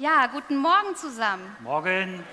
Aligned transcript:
Ja, 0.00 0.28
guten 0.28 0.56
Morgen 0.56 0.96
zusammen. 0.96 1.54
Morgen. 1.60 2.24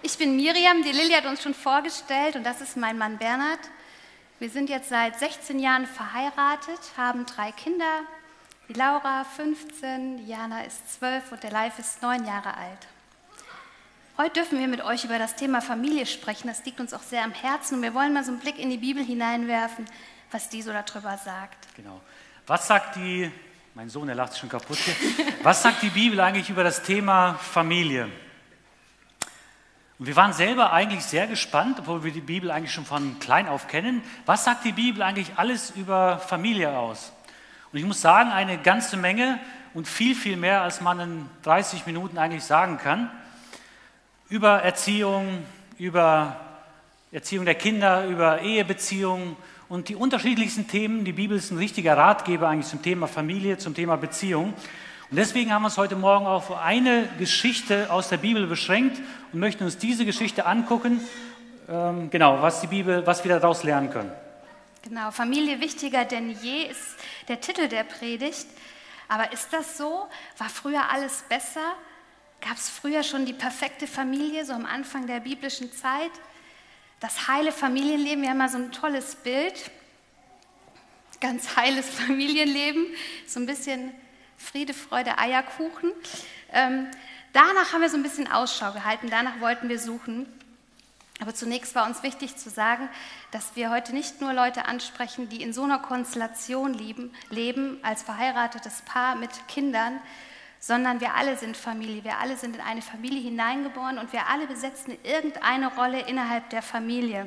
Ich 0.00 0.16
bin 0.16 0.36
Miriam, 0.36 0.82
die 0.82 0.92
Lilly 0.92 1.12
hat 1.12 1.26
uns 1.26 1.42
schon 1.42 1.52
vorgestellt 1.52 2.34
und 2.34 2.44
das 2.44 2.62
ist 2.62 2.78
mein 2.78 2.96
Mann 2.96 3.18
Bernhard. 3.18 3.58
Wir 4.38 4.48
sind 4.48 4.70
jetzt 4.70 4.88
seit 4.88 5.18
16 5.18 5.58
Jahren 5.58 5.86
verheiratet, 5.86 6.80
haben 6.96 7.26
drei 7.26 7.52
Kinder. 7.52 8.00
Die 8.70 8.72
Laura 8.72 9.24
15, 9.36 10.16
die 10.16 10.26
Jana 10.26 10.62
ist 10.62 10.94
12 10.98 11.32
und 11.32 11.42
der 11.42 11.50
Live 11.50 11.78
ist 11.78 12.00
9 12.00 12.24
Jahre 12.24 12.56
alt. 12.56 12.86
Heute 14.16 14.40
dürfen 14.40 14.58
wir 14.58 14.66
mit 14.66 14.82
euch 14.82 15.04
über 15.04 15.18
das 15.18 15.36
Thema 15.36 15.60
Familie 15.60 16.06
sprechen. 16.06 16.48
Das 16.48 16.64
liegt 16.64 16.80
uns 16.80 16.94
auch 16.94 17.02
sehr 17.02 17.22
am 17.22 17.32
Herzen 17.32 17.74
und 17.74 17.82
wir 17.82 17.92
wollen 17.92 18.14
mal 18.14 18.24
so 18.24 18.30
einen 18.30 18.40
Blick 18.40 18.58
in 18.58 18.70
die 18.70 18.78
Bibel 18.78 19.04
hineinwerfen, 19.04 19.84
was 20.30 20.48
die 20.48 20.62
so 20.62 20.72
darüber 20.72 21.18
sagt. 21.18 21.68
Genau. 21.76 22.00
Was 22.46 22.66
sagt 22.66 22.96
die, 22.96 23.30
mein 23.74 23.88
Sohn, 23.88 24.06
der 24.06 24.14
lacht 24.16 24.36
schon 24.36 24.50
kaputt 24.50 24.76
hier. 24.76 24.94
Was 25.42 25.62
sagt 25.62 25.82
die 25.82 25.88
Bibel 25.88 26.20
eigentlich 26.20 26.50
über 26.50 26.62
das 26.62 26.82
Thema 26.82 27.34
Familie? 27.34 28.10
Und 29.98 30.06
wir 30.06 30.14
waren 30.14 30.34
selber 30.34 30.74
eigentlich 30.74 31.02
sehr 31.04 31.26
gespannt, 31.26 31.78
obwohl 31.78 32.04
wir 32.04 32.12
die 32.12 32.20
Bibel 32.20 32.50
eigentlich 32.50 32.72
schon 32.72 32.84
von 32.84 33.18
klein 33.18 33.48
auf 33.48 33.68
kennen. 33.68 34.02
Was 34.26 34.44
sagt 34.44 34.66
die 34.66 34.72
Bibel 34.72 35.00
eigentlich 35.02 35.32
alles 35.36 35.70
über 35.70 36.18
Familie 36.18 36.76
aus? 36.76 37.12
Und 37.72 37.78
ich 37.78 37.84
muss 37.86 38.02
sagen, 38.02 38.30
eine 38.30 38.58
ganze 38.58 38.98
Menge 38.98 39.40
und 39.72 39.88
viel, 39.88 40.14
viel 40.14 40.36
mehr, 40.36 40.60
als 40.60 40.82
man 40.82 41.00
in 41.00 41.30
30 41.42 41.86
Minuten 41.86 42.18
eigentlich 42.18 42.44
sagen 42.44 42.76
kann. 42.76 43.10
Über 44.28 44.62
Erziehung, 44.62 45.46
über 45.78 46.36
Erziehung 47.10 47.46
der 47.46 47.54
Kinder, 47.54 48.04
über 48.04 48.42
Ehebeziehungen 48.42 49.34
und 49.72 49.88
die 49.88 49.96
unterschiedlichsten 49.96 50.68
Themen. 50.68 51.06
Die 51.06 51.14
Bibel 51.14 51.38
ist 51.38 51.50
ein 51.50 51.56
richtiger 51.56 51.96
Ratgeber 51.96 52.46
eigentlich 52.46 52.66
zum 52.66 52.82
Thema 52.82 53.06
Familie, 53.06 53.56
zum 53.56 53.74
Thema 53.74 53.96
Beziehung. 53.96 54.52
Und 55.10 55.16
deswegen 55.16 55.50
haben 55.50 55.62
wir 55.62 55.68
uns 55.68 55.78
heute 55.78 55.96
Morgen 55.96 56.26
auf 56.26 56.54
eine 56.54 57.08
Geschichte 57.18 57.90
aus 57.90 58.10
der 58.10 58.18
Bibel 58.18 58.46
beschränkt 58.46 59.00
und 59.32 59.40
möchten 59.40 59.64
uns 59.64 59.78
diese 59.78 60.04
Geschichte 60.04 60.44
angucken, 60.44 61.00
ähm, 61.70 62.10
genau, 62.10 62.42
was 62.42 62.60
die 62.60 62.66
Bibel, 62.66 63.06
was 63.06 63.24
wir 63.24 63.32
daraus 63.32 63.64
lernen 63.64 63.88
können. 63.88 64.12
Genau, 64.82 65.10
Familie 65.10 65.58
wichtiger 65.58 66.04
denn 66.04 66.28
je 66.42 66.64
ist 66.64 66.98
der 67.28 67.40
Titel 67.40 67.66
der 67.66 67.84
Predigt. 67.84 68.48
Aber 69.08 69.32
ist 69.32 69.54
das 69.54 69.78
so? 69.78 70.06
War 70.36 70.50
früher 70.50 70.82
alles 70.92 71.24
besser? 71.30 71.72
Gab 72.42 72.58
es 72.58 72.68
früher 72.68 73.02
schon 73.02 73.24
die 73.24 73.32
perfekte 73.32 73.86
Familie, 73.86 74.44
so 74.44 74.52
am 74.52 74.66
Anfang 74.66 75.06
der 75.06 75.20
biblischen 75.20 75.72
Zeit? 75.72 76.10
Das 77.02 77.26
heile 77.26 77.50
Familienleben, 77.50 78.22
wir 78.22 78.30
haben 78.30 78.38
mal 78.38 78.48
so 78.48 78.58
ein 78.58 78.70
tolles 78.70 79.16
Bild, 79.16 79.70
ganz 81.20 81.56
heiles 81.56 81.90
Familienleben, 81.90 82.86
so 83.26 83.40
ein 83.40 83.46
bisschen 83.46 83.92
Friede, 84.38 84.72
Freude, 84.72 85.18
Eierkuchen. 85.18 85.92
Ähm, 86.52 86.86
danach 87.32 87.72
haben 87.72 87.80
wir 87.80 87.90
so 87.90 87.96
ein 87.96 88.04
bisschen 88.04 88.30
Ausschau 88.30 88.72
gehalten, 88.72 89.08
danach 89.10 89.40
wollten 89.40 89.68
wir 89.68 89.80
suchen. 89.80 90.26
Aber 91.20 91.34
zunächst 91.34 91.74
war 91.74 91.86
uns 91.86 92.04
wichtig 92.04 92.36
zu 92.36 92.50
sagen, 92.50 92.88
dass 93.32 93.56
wir 93.56 93.70
heute 93.70 93.92
nicht 93.92 94.20
nur 94.20 94.32
Leute 94.32 94.66
ansprechen, 94.66 95.28
die 95.28 95.42
in 95.42 95.52
so 95.52 95.64
einer 95.64 95.80
Konstellation 95.80 96.72
leben, 96.72 97.12
leben 97.30 97.78
als 97.82 98.04
verheiratetes 98.04 98.82
Paar 98.82 99.16
mit 99.16 99.30
Kindern, 99.48 100.00
sondern 100.62 101.00
wir 101.00 101.14
alle 101.14 101.36
sind 101.36 101.56
Familie, 101.56 102.04
wir 102.04 102.18
alle 102.18 102.36
sind 102.36 102.54
in 102.54 102.62
eine 102.62 102.82
Familie 102.82 103.20
hineingeboren 103.20 103.98
und 103.98 104.12
wir 104.12 104.28
alle 104.28 104.46
besetzen 104.46 104.96
irgendeine 105.02 105.74
Rolle 105.74 106.06
innerhalb 106.06 106.50
der 106.50 106.62
Familie. 106.62 107.26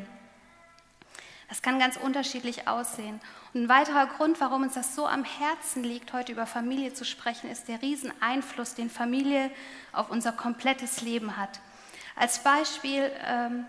Das 1.49 1.61
kann 1.61 1.77
ganz 1.77 1.97
unterschiedlich 1.97 2.69
aussehen. 2.69 3.19
Und 3.53 3.63
ein 3.63 3.69
weiterer 3.69 4.07
Grund, 4.07 4.39
warum 4.39 4.63
uns 4.63 4.75
das 4.75 4.95
so 4.95 5.05
am 5.05 5.25
Herzen 5.25 5.83
liegt, 5.83 6.13
heute 6.13 6.31
über 6.31 6.45
Familie 6.45 6.93
zu 6.93 7.03
sprechen, 7.03 7.51
ist 7.51 7.67
der 7.67 7.81
Rieseneinfluss, 7.81 8.73
den 8.73 8.89
Familie 8.89 9.51
auf 9.91 10.09
unser 10.09 10.31
komplettes 10.31 11.01
Leben 11.01 11.35
hat. 11.35 11.59
Als 12.15 12.39
Beispiel 12.41 13.11
ähm, 13.25 13.65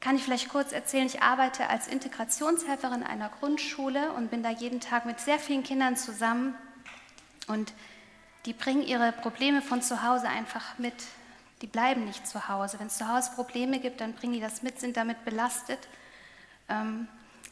kann 0.00 0.16
ich 0.16 0.22
vielleicht 0.22 0.48
kurz 0.48 0.72
erzählen, 0.72 1.04
ich 1.04 1.20
arbeite 1.20 1.68
als 1.68 1.86
Integrationshelferin 1.86 3.02
einer 3.02 3.28
Grundschule 3.28 4.12
und 4.12 4.30
bin 4.30 4.42
da 4.42 4.48
jeden 4.48 4.80
Tag 4.80 5.04
mit 5.04 5.20
sehr 5.20 5.38
vielen 5.38 5.64
Kindern 5.64 5.98
zusammen. 5.98 6.54
Und 7.46 7.74
die 8.46 8.52
bringen 8.52 8.82
ihre 8.82 9.12
Probleme 9.12 9.62
von 9.62 9.82
zu 9.82 10.02
Hause 10.02 10.28
einfach 10.28 10.78
mit. 10.78 10.94
Die 11.62 11.66
bleiben 11.66 12.04
nicht 12.06 12.26
zu 12.26 12.48
Hause. 12.48 12.78
Wenn 12.78 12.86
es 12.86 12.96
zu 12.96 13.08
Hause 13.08 13.32
Probleme 13.34 13.80
gibt, 13.80 14.00
dann 14.00 14.14
bringen 14.14 14.32
die 14.32 14.40
das 14.40 14.62
mit, 14.62 14.80
sind 14.80 14.96
damit 14.96 15.24
belastet. 15.24 15.78
Ähm, 16.68 17.06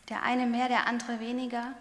der 0.09 0.23
eine 0.23 0.47
mehr, 0.47 0.69
der 0.69 0.87
andere 0.87 1.21
weniger. 1.21 1.73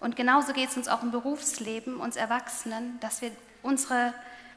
Und 0.00 0.16
genauso 0.16 0.52
geht 0.52 0.70
es 0.70 0.76
uns 0.76 0.88
auch 0.88 1.02
im 1.02 1.10
Berufsleben, 1.10 1.98
uns 1.98 2.16
Erwachsenen, 2.16 2.98
dass 3.00 3.20
wir 3.20 3.30
unsere 3.62 4.14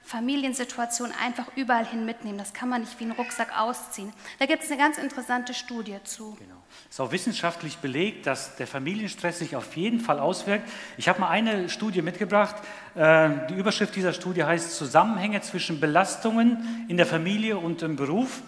Familiensituation 0.07 1.11
einfach 1.21 1.47
überall 1.57 1.85
hin 1.85 2.05
mitnehmen. 2.05 2.37
Das 2.37 2.53
kann 2.53 2.69
man 2.69 2.79
nicht 2.79 2.97
wie 2.97 3.03
einen 3.03 3.11
Rucksack 3.11 3.49
ausziehen. 3.59 4.13
Da 4.39 4.45
gibt 4.45 4.63
es 4.63 4.71
eine 4.71 4.79
ganz 4.79 4.97
interessante 4.97 5.53
Studie 5.53 5.97
zu. 6.05 6.37
Genau. 6.39 6.55
Es 6.85 6.95
ist 6.95 6.99
auch 7.01 7.11
wissenschaftlich 7.11 7.79
belegt, 7.79 8.25
dass 8.25 8.55
der 8.55 8.67
Familienstress 8.67 9.39
sich 9.39 9.57
auf 9.57 9.75
jeden 9.75 9.99
Fall 9.99 10.19
auswirkt. 10.19 10.69
Ich 10.95 11.09
habe 11.09 11.19
mal 11.19 11.27
eine 11.27 11.67
Studie 11.67 12.01
mitgebracht. 12.01 12.55
Äh, 12.95 13.31
die 13.49 13.55
Überschrift 13.55 13.97
dieser 13.97 14.13
Studie 14.13 14.45
heißt 14.45 14.77
Zusammenhänge 14.77 15.41
zwischen 15.41 15.81
Belastungen 15.81 16.85
in 16.87 16.95
der 16.95 17.05
Familie 17.05 17.57
und 17.57 17.81
im 17.81 17.97
Beruf. 17.97 18.41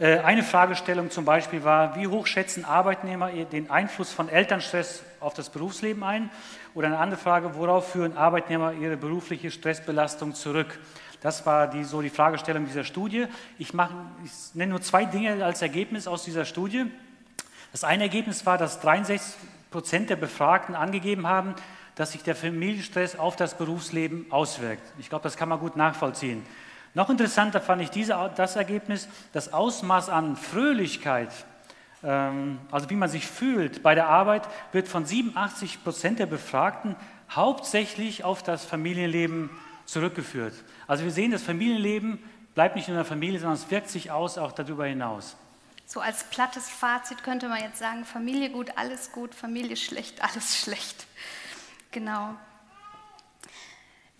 Äh, 0.00 0.20
eine 0.20 0.42
Fragestellung 0.42 1.10
zum 1.10 1.26
Beispiel 1.26 1.62
war, 1.62 1.94
wie 1.94 2.06
hoch 2.06 2.26
schätzen 2.26 2.64
Arbeitnehmer 2.64 3.30
den 3.30 3.70
Einfluss 3.70 4.10
von 4.10 4.30
Elternstress 4.30 5.02
auf 5.20 5.34
das 5.34 5.50
Berufsleben 5.50 6.02
ein? 6.02 6.30
Oder 6.74 6.86
eine 6.86 6.98
andere 6.98 7.20
Frage, 7.20 7.54
worauf 7.54 7.92
führen 7.92 8.16
Arbeitnehmer 8.16 8.72
ihre 8.72 8.96
berufliche 8.96 9.50
Stressbelastung 9.50 10.34
zurück? 10.34 10.78
Das 11.20 11.44
war 11.44 11.68
die, 11.68 11.84
so 11.84 12.00
die 12.00 12.08
Fragestellung 12.08 12.64
dieser 12.64 12.84
Studie. 12.84 13.26
Ich, 13.58 13.74
mache, 13.74 13.92
ich 14.24 14.32
nenne 14.54 14.70
nur 14.70 14.80
zwei 14.80 15.04
Dinge 15.04 15.44
als 15.44 15.60
Ergebnis 15.60 16.08
aus 16.08 16.24
dieser 16.24 16.46
Studie. 16.46 16.86
Das 17.72 17.84
eine 17.84 18.04
Ergebnis 18.04 18.46
war, 18.46 18.56
dass 18.56 18.80
63 18.80 19.36
Prozent 19.70 20.08
der 20.08 20.16
Befragten 20.16 20.74
angegeben 20.74 21.26
haben, 21.26 21.54
dass 21.94 22.12
sich 22.12 22.22
der 22.22 22.34
Familienstress 22.34 23.18
auf 23.18 23.36
das 23.36 23.58
Berufsleben 23.58 24.24
auswirkt. 24.30 24.82
Ich 24.98 25.10
glaube, 25.10 25.24
das 25.24 25.36
kann 25.36 25.50
man 25.50 25.60
gut 25.60 25.76
nachvollziehen. 25.76 26.42
Noch 26.94 27.10
interessanter 27.10 27.60
fand 27.60 27.82
ich 27.82 27.90
diese, 27.90 28.30
das 28.36 28.56
Ergebnis, 28.56 29.08
das 29.32 29.52
Ausmaß 29.52 30.08
an 30.08 30.36
Fröhlichkeit, 30.36 31.30
ähm, 32.02 32.58
also 32.70 32.90
wie 32.90 32.96
man 32.96 33.08
sich 33.08 33.26
fühlt 33.26 33.82
bei 33.82 33.94
der 33.94 34.08
Arbeit, 34.08 34.48
wird 34.72 34.88
von 34.88 35.04
87 35.04 35.84
Prozent 35.84 36.18
der 36.18 36.26
Befragten 36.26 36.96
hauptsächlich 37.30 38.24
auf 38.24 38.42
das 38.42 38.64
Familienleben 38.64 39.50
zurückgeführt. 39.84 40.54
Also 40.86 41.04
wir 41.04 41.12
sehen, 41.12 41.30
das 41.30 41.42
Familienleben 41.42 42.18
bleibt 42.54 42.76
nicht 42.76 42.88
nur 42.88 42.96
in 42.96 43.02
der 43.02 43.08
Familie, 43.08 43.38
sondern 43.38 43.58
es 43.58 43.70
wirkt 43.70 43.88
sich 43.88 44.10
aus 44.10 44.38
auch 44.38 44.52
darüber 44.52 44.86
hinaus. 44.86 45.36
So 45.86 46.00
als 46.00 46.24
plattes 46.24 46.68
Fazit 46.68 47.22
könnte 47.24 47.48
man 47.48 47.60
jetzt 47.60 47.78
sagen, 47.78 48.04
Familie 48.04 48.50
gut, 48.50 48.72
alles 48.76 49.12
gut, 49.12 49.34
Familie 49.34 49.76
schlecht, 49.76 50.22
alles 50.28 50.58
schlecht. 50.58 51.06
Genau. 51.90 52.34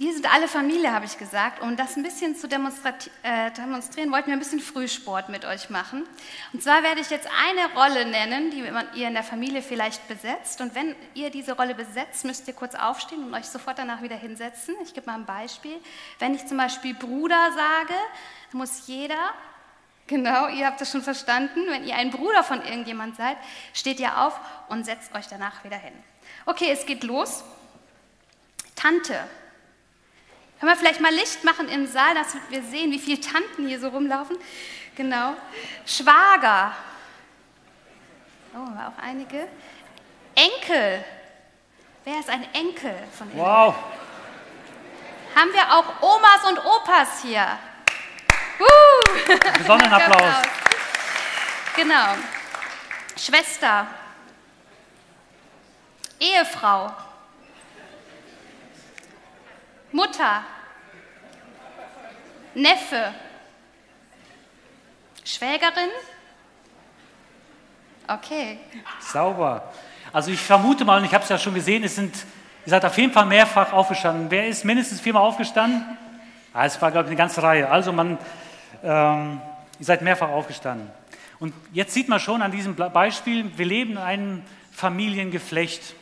Wir 0.00 0.14
sind 0.14 0.32
alle 0.32 0.48
Familie, 0.48 0.92
habe 0.92 1.04
ich 1.04 1.18
gesagt. 1.18 1.60
Um 1.60 1.76
das 1.76 1.94
ein 1.94 2.02
bisschen 2.02 2.34
zu 2.34 2.46
äh, 2.46 3.50
demonstrieren, 3.50 4.10
wollten 4.10 4.28
wir 4.28 4.32
ein 4.32 4.38
bisschen 4.38 4.60
Frühsport 4.60 5.28
mit 5.28 5.44
euch 5.44 5.68
machen. 5.68 6.08
Und 6.54 6.62
zwar 6.62 6.82
werde 6.82 7.02
ich 7.02 7.10
jetzt 7.10 7.28
eine 7.46 7.74
Rolle 7.78 8.06
nennen, 8.06 8.50
die 8.50 8.64
ihr 8.98 9.08
in 9.08 9.12
der 9.12 9.22
Familie 9.22 9.60
vielleicht 9.60 10.08
besetzt. 10.08 10.62
Und 10.62 10.74
wenn 10.74 10.96
ihr 11.12 11.28
diese 11.28 11.52
Rolle 11.52 11.74
besetzt, 11.74 12.24
müsst 12.24 12.48
ihr 12.48 12.54
kurz 12.54 12.74
aufstehen 12.74 13.24
und 13.24 13.34
euch 13.34 13.44
sofort 13.44 13.78
danach 13.78 14.00
wieder 14.00 14.16
hinsetzen. 14.16 14.74
Ich 14.82 14.94
gebe 14.94 15.04
mal 15.06 15.16
ein 15.16 15.26
Beispiel. 15.26 15.76
Wenn 16.18 16.34
ich 16.34 16.46
zum 16.46 16.56
Beispiel 16.56 16.94
Bruder 16.94 17.50
sage, 17.52 17.94
muss 18.52 18.86
jeder 18.86 19.34
Genau, 20.06 20.48
ihr 20.48 20.66
habt 20.66 20.80
das 20.80 20.90
schon 20.90 21.02
verstanden. 21.02 21.66
Wenn 21.68 21.84
ihr 21.84 21.96
ein 21.96 22.10
Bruder 22.10 22.42
von 22.42 22.64
irgendjemand 22.64 23.16
seid, 23.16 23.36
steht 23.74 24.00
ihr 24.00 24.16
auf 24.16 24.40
und 24.70 24.86
setzt 24.86 25.14
euch 25.14 25.26
danach 25.26 25.62
wieder 25.62 25.76
hin. 25.76 25.92
Okay, 26.46 26.70
es 26.70 26.86
geht 26.86 27.04
los. 27.04 27.44
Tante. 28.74 29.28
Können 30.60 30.72
wir 30.72 30.76
vielleicht 30.76 31.00
mal 31.00 31.12
Licht 31.12 31.42
machen 31.42 31.70
im 31.70 31.86
Saal, 31.86 32.14
dass 32.14 32.36
wir 32.50 32.62
sehen, 32.62 32.92
wie 32.92 32.98
viele 32.98 33.18
Tanten 33.18 33.66
hier 33.66 33.80
so 33.80 33.88
rumlaufen? 33.88 34.36
Genau. 34.94 35.34
Schwager. 35.86 36.74
Oh, 38.54 38.58
auch 38.58 39.02
einige. 39.02 39.48
Enkel. 40.34 41.02
Wer 42.04 42.20
ist 42.20 42.28
ein 42.28 42.46
Enkel 42.52 42.94
von 43.16 43.30
Ihnen? 43.30 43.40
Wow. 43.40 43.74
Haben 45.34 45.52
wir 45.54 45.72
auch 45.72 46.02
Omas 46.02 46.44
und 46.50 46.58
Opas 46.58 47.22
hier? 47.22 47.58
Uh. 48.58 49.38
Besonderen 49.56 49.92
Applaus. 49.94 50.42
Genau. 51.74 52.16
Schwester. 53.16 53.86
Ehefrau. 56.18 56.92
Mutter. 59.92 60.44
Neffe. 62.54 63.14
Schwägerin. 65.24 65.90
Okay. 68.06 68.58
Sauber. 69.00 69.72
Also 70.12 70.30
ich 70.32 70.40
vermute 70.40 70.84
mal, 70.84 70.98
und 70.98 71.04
ich 71.04 71.14
habe 71.14 71.22
es 71.22 71.30
ja 71.30 71.38
schon 71.38 71.54
gesehen, 71.54 71.84
es 71.84 71.94
sind, 71.94 72.14
ihr 72.66 72.70
seid 72.70 72.84
auf 72.84 72.96
jeden 72.98 73.12
Fall 73.12 73.26
mehrfach 73.26 73.72
aufgestanden. 73.72 74.30
Wer 74.30 74.48
ist 74.48 74.64
mindestens 74.64 75.00
viermal 75.00 75.22
aufgestanden? 75.22 75.84
Ah, 76.52 76.66
es 76.66 76.80
war, 76.82 76.90
glaube 76.90 77.06
ich, 77.06 77.10
eine 77.10 77.16
ganze 77.16 77.42
Reihe. 77.42 77.70
Also 77.70 77.92
man, 77.92 78.18
ähm, 78.82 79.40
ihr 79.78 79.84
seid 79.84 80.02
mehrfach 80.02 80.28
aufgestanden. 80.30 80.90
Und 81.38 81.54
jetzt 81.72 81.94
sieht 81.94 82.08
man 82.08 82.18
schon 82.18 82.42
an 82.42 82.50
diesem 82.50 82.74
Beispiel, 82.74 83.56
wir 83.56 83.66
leben 83.66 83.92
in 83.92 83.98
einem 83.98 84.42
Familiengeflecht. 84.72 85.94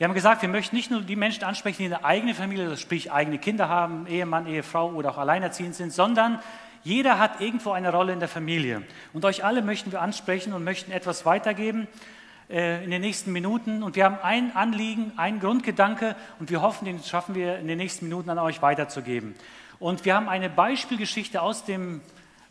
Wir 0.00 0.08
haben 0.08 0.14
gesagt, 0.14 0.40
wir 0.40 0.48
möchten 0.48 0.74
nicht 0.74 0.90
nur 0.90 1.02
die 1.02 1.14
Menschen 1.14 1.44
ansprechen, 1.44 1.82
die 1.82 1.84
eine 1.84 2.06
eigene 2.06 2.34
Familie, 2.34 2.64
also 2.64 2.76
sprich 2.76 3.12
eigene 3.12 3.36
Kinder 3.36 3.68
haben, 3.68 4.06
Ehemann, 4.06 4.46
Ehefrau 4.46 4.88
oder 4.92 5.10
auch 5.10 5.18
alleinerziehend 5.18 5.74
sind, 5.74 5.92
sondern 5.92 6.38
jeder 6.82 7.18
hat 7.18 7.42
irgendwo 7.42 7.72
eine 7.72 7.92
Rolle 7.92 8.14
in 8.14 8.18
der 8.18 8.26
Familie. 8.26 8.82
Und 9.12 9.26
euch 9.26 9.44
alle 9.44 9.60
möchten 9.60 9.92
wir 9.92 10.00
ansprechen 10.00 10.54
und 10.54 10.64
möchten 10.64 10.90
etwas 10.90 11.26
weitergeben 11.26 11.86
äh, 12.48 12.82
in 12.82 12.90
den 12.90 13.02
nächsten 13.02 13.30
Minuten. 13.30 13.82
Und 13.82 13.94
wir 13.94 14.06
haben 14.06 14.16
ein 14.22 14.56
Anliegen, 14.56 15.12
einen 15.18 15.38
Grundgedanke 15.38 16.16
und 16.38 16.48
wir 16.48 16.62
hoffen, 16.62 16.86
den 16.86 17.02
schaffen 17.02 17.34
wir 17.34 17.58
in 17.58 17.68
den 17.68 17.76
nächsten 17.76 18.06
Minuten 18.06 18.30
an 18.30 18.38
euch 18.38 18.62
weiterzugeben. 18.62 19.34
Und 19.80 20.06
wir 20.06 20.14
haben 20.14 20.30
eine 20.30 20.48
Beispielgeschichte 20.48 21.42
aus 21.42 21.66
dem 21.66 22.00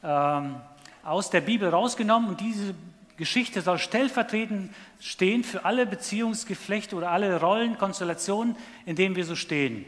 ähm, 0.03 0.57
aus 1.03 1.31
der 1.31 1.41
Bibel 1.41 1.67
rausgenommen 1.69 2.29
und 2.29 2.41
diese 2.41 2.75
Geschichte 3.19 3.61
soll 3.61 3.77
stellvertretend 3.77 4.73
stehen 4.99 5.43
für 5.43 5.65
alle 5.65 5.85
Beziehungsgeflechte 5.85 6.95
oder 6.95 7.11
alle 7.11 7.39
Rollenkonstellationen, 7.39 8.55
in 8.85 8.95
denen 8.95 9.15
wir 9.15 9.25
so 9.25 9.35
stehen. 9.35 9.85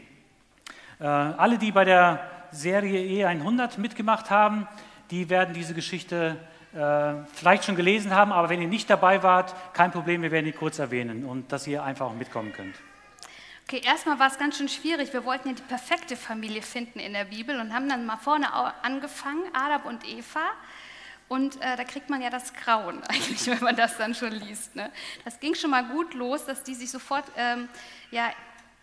Äh, 1.00 1.06
alle, 1.06 1.58
die 1.58 1.72
bei 1.72 1.84
der 1.84 2.30
Serie 2.52 3.02
Ehe 3.02 3.26
100 3.26 3.78
mitgemacht 3.78 4.30
haben, 4.30 4.68
die 5.10 5.30
werden 5.30 5.54
diese 5.54 5.74
Geschichte 5.74 6.36
äh, 6.74 7.14
vielleicht 7.34 7.64
schon 7.64 7.74
gelesen 7.74 8.14
haben, 8.14 8.32
aber 8.32 8.50
wenn 8.50 8.60
ihr 8.60 8.68
nicht 8.68 8.88
dabei 8.88 9.22
wart, 9.22 9.54
kein 9.72 9.90
Problem, 9.90 10.22
wir 10.22 10.30
werden 10.30 10.46
die 10.46 10.52
kurz 10.52 10.78
erwähnen 10.78 11.24
und 11.24 11.50
dass 11.50 11.66
ihr 11.66 11.82
einfach 11.82 12.06
auch 12.06 12.14
mitkommen 12.14 12.52
könnt. 12.52 12.76
Okay, 13.66 13.80
erstmal 13.84 14.18
war 14.18 14.26
es 14.26 14.38
ganz 14.38 14.58
schön 14.58 14.68
schwierig. 14.68 15.12
Wir 15.12 15.24
wollten 15.24 15.48
ja 15.48 15.54
die 15.54 15.62
perfekte 15.62 16.16
Familie 16.16 16.60
finden 16.60 16.98
in 16.98 17.14
der 17.14 17.24
Bibel 17.24 17.58
und 17.58 17.72
haben 17.72 17.88
dann 17.88 18.04
mal 18.04 18.18
vorne 18.18 18.46
angefangen, 18.82 19.42
Adam 19.54 19.86
und 19.86 20.06
Eva. 20.06 20.50
Und 21.28 21.60
äh, 21.62 21.76
da 21.76 21.84
kriegt 21.84 22.10
man 22.10 22.20
ja 22.20 22.30
das 22.30 22.52
Grauen 22.52 23.02
eigentlich, 23.08 23.46
wenn 23.46 23.60
man 23.60 23.76
das 23.76 23.96
dann 23.96 24.14
schon 24.14 24.32
liest. 24.32 24.74
Ne? 24.76 24.90
Das 25.24 25.40
ging 25.40 25.54
schon 25.54 25.70
mal 25.70 25.84
gut 25.84 26.14
los, 26.14 26.44
dass 26.44 26.62
die 26.62 26.74
sich 26.74 26.90
sofort, 26.90 27.24
ähm, 27.36 27.68
ja, 28.10 28.30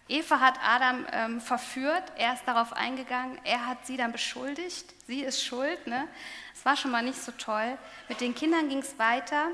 Eva 0.08 0.40
hat 0.40 0.56
Adam 0.64 1.06
ähm, 1.12 1.40
verführt, 1.42 2.04
er 2.18 2.34
ist 2.34 2.44
darauf 2.46 2.74
eingegangen, 2.74 3.40
er 3.44 3.68
hat 3.68 3.86
sie 3.86 3.96
dann 3.96 4.12
beschuldigt, 4.12 4.92
sie 5.06 5.22
ist 5.22 5.44
schuld. 5.44 5.86
Ne? 5.86 6.08
Das 6.56 6.66
war 6.66 6.76
schon 6.76 6.90
mal 6.90 7.04
nicht 7.04 7.22
so 7.22 7.32
toll. 7.34 7.78
Mit 8.08 8.20
den 8.20 8.34
Kindern 8.34 8.70
ging 8.70 8.80
es 8.80 8.98
weiter. 8.98 9.50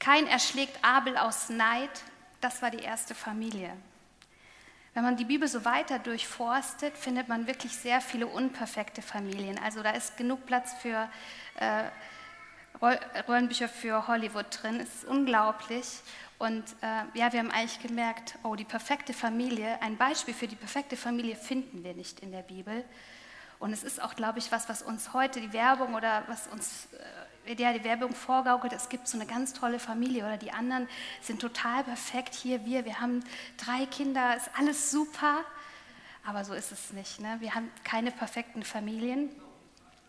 Kein 0.00 0.26
erschlägt 0.26 0.84
Abel 0.84 1.16
aus 1.16 1.50
Neid, 1.50 1.90
das 2.40 2.62
war 2.62 2.70
die 2.70 2.82
erste 2.82 3.14
Familie. 3.14 3.70
Wenn 4.92 5.04
man 5.04 5.16
die 5.16 5.24
Bibel 5.24 5.46
so 5.46 5.64
weiter 5.64 5.98
durchforstet, 6.00 6.96
findet 6.96 7.28
man 7.28 7.46
wirklich 7.46 7.72
sehr 7.72 8.00
viele 8.00 8.26
unperfekte 8.26 9.02
Familien. 9.02 9.58
Also 9.58 9.82
da 9.82 9.90
ist 9.90 10.16
genug 10.16 10.46
Platz 10.46 10.72
für 10.74 11.08
äh, 11.56 11.84
Rollenbücher 13.28 13.68
für 13.68 14.08
Hollywood 14.08 14.46
drin. 14.50 14.80
Es 14.80 15.02
ist 15.02 15.04
unglaublich. 15.04 15.86
Und 16.38 16.64
äh, 16.80 17.18
ja, 17.18 17.32
wir 17.32 17.38
haben 17.38 17.50
eigentlich 17.50 17.80
gemerkt, 17.80 18.36
oh, 18.42 18.56
die 18.56 18.64
perfekte 18.64 19.12
Familie, 19.12 19.80
ein 19.82 19.96
Beispiel 19.96 20.34
für 20.34 20.48
die 20.48 20.56
perfekte 20.56 20.96
Familie 20.96 21.36
finden 21.36 21.84
wir 21.84 21.94
nicht 21.94 22.20
in 22.20 22.32
der 22.32 22.42
Bibel. 22.42 22.84
Und 23.58 23.72
es 23.74 23.84
ist 23.84 24.02
auch, 24.02 24.16
glaube 24.16 24.38
ich, 24.38 24.50
was, 24.50 24.68
was 24.68 24.82
uns 24.82 25.12
heute 25.12 25.40
die 25.40 25.52
Werbung 25.52 25.94
oder 25.94 26.24
was 26.26 26.46
uns 26.46 26.88
äh, 26.94 27.39
der 27.54 27.72
die 27.72 27.84
Werbung 27.84 28.14
vorgaukelt, 28.14 28.72
es 28.72 28.88
gibt 28.88 29.08
so 29.08 29.18
eine 29.18 29.26
ganz 29.26 29.52
tolle 29.52 29.78
Familie 29.78 30.24
oder 30.24 30.36
die 30.36 30.52
anderen 30.52 30.88
sind 31.20 31.40
total 31.40 31.84
perfekt. 31.84 32.34
Hier 32.34 32.64
wir, 32.64 32.84
wir 32.84 33.00
haben 33.00 33.24
drei 33.56 33.86
Kinder, 33.86 34.36
ist 34.36 34.50
alles 34.56 34.90
super. 34.90 35.44
Aber 36.24 36.44
so 36.44 36.52
ist 36.52 36.72
es 36.72 36.92
nicht. 36.92 37.20
Ne? 37.20 37.36
Wir 37.40 37.54
haben 37.54 37.70
keine 37.84 38.10
perfekten 38.10 38.62
Familien. 38.62 39.30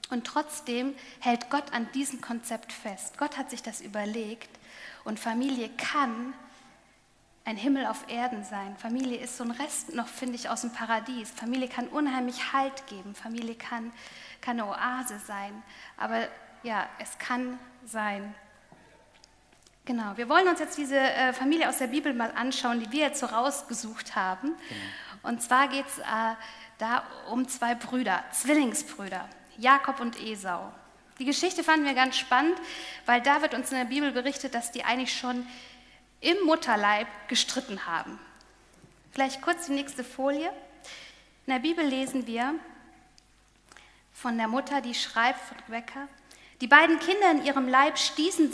Und 0.09 0.27
trotzdem 0.27 0.93
hält 1.19 1.49
Gott 1.49 1.71
an 1.71 1.89
diesem 1.93 2.19
Konzept 2.19 2.73
fest. 2.73 3.17
Gott 3.17 3.37
hat 3.37 3.49
sich 3.49 3.63
das 3.63 3.79
überlegt. 3.79 4.49
Und 5.05 5.19
Familie 5.19 5.69
kann 5.69 6.33
ein 7.45 7.55
Himmel 7.55 7.85
auf 7.87 8.09
Erden 8.09 8.43
sein. 8.43 8.75
Familie 8.77 9.17
ist 9.17 9.37
so 9.37 9.43
ein 9.43 9.51
Rest 9.51 9.95
noch, 9.95 10.07
finde 10.07 10.35
ich, 10.35 10.49
aus 10.49 10.61
dem 10.61 10.73
Paradies. 10.73 11.31
Familie 11.31 11.69
kann 11.69 11.87
unheimlich 11.87 12.53
Halt 12.53 12.85
geben. 12.87 13.15
Familie 13.15 13.55
kann, 13.55 13.91
kann 14.41 14.59
eine 14.59 14.69
Oase 14.69 15.17
sein. 15.25 15.63
Aber 15.97 16.27
ja, 16.63 16.87
es 16.99 17.17
kann 17.17 17.59
sein. 17.85 18.33
Genau, 19.85 20.15
wir 20.15 20.29
wollen 20.29 20.47
uns 20.47 20.59
jetzt 20.59 20.77
diese 20.77 20.97
äh, 20.97 21.33
Familie 21.33 21.67
aus 21.67 21.79
der 21.79 21.87
Bibel 21.87 22.13
mal 22.13 22.31
anschauen, 22.31 22.79
die 22.79 22.91
wir 22.91 23.07
jetzt 23.07 23.19
so 23.19 23.25
rausgesucht 23.25 24.15
haben. 24.15 24.55
Genau. 24.69 24.81
Und 25.23 25.41
zwar 25.41 25.67
geht 25.67 25.85
es 25.87 25.99
äh, 25.99 26.35
da 26.77 27.03
um 27.29 27.47
zwei 27.47 27.75
Brüder, 27.75 28.23
Zwillingsbrüder, 28.31 29.27
Jakob 29.57 29.99
und 29.99 30.19
Esau. 30.21 30.71
Die 31.19 31.25
Geschichte 31.25 31.63
fanden 31.63 31.85
wir 31.85 31.93
ganz 31.93 32.17
spannend, 32.17 32.57
weil 33.05 33.21
da 33.21 33.41
wird 33.41 33.53
uns 33.53 33.71
in 33.71 33.77
der 33.77 33.85
Bibel 33.85 34.11
berichtet, 34.11 34.55
dass 34.55 34.71
die 34.71 34.83
eigentlich 34.83 35.15
schon 35.15 35.45
im 36.19 36.37
Mutterleib 36.45 37.07
gestritten 37.27 37.85
haben. 37.85 38.19
Vielleicht 39.11 39.41
kurz 39.41 39.65
die 39.65 39.73
nächste 39.73 40.03
Folie. 40.03 40.49
In 41.45 41.53
der 41.53 41.59
Bibel 41.59 41.85
lesen 41.85 42.27
wir 42.27 42.55
von 44.13 44.37
der 44.37 44.47
Mutter, 44.47 44.81
die 44.81 44.93
schreibt 44.93 45.39
von 45.39 45.57
Rebecca, 45.67 46.07
die 46.61 46.67
beiden 46.67 46.99
Kinder 46.99 47.31
in 47.31 47.43
ihrem 47.43 47.67
Leib 47.67 47.97
stießen 47.97 48.51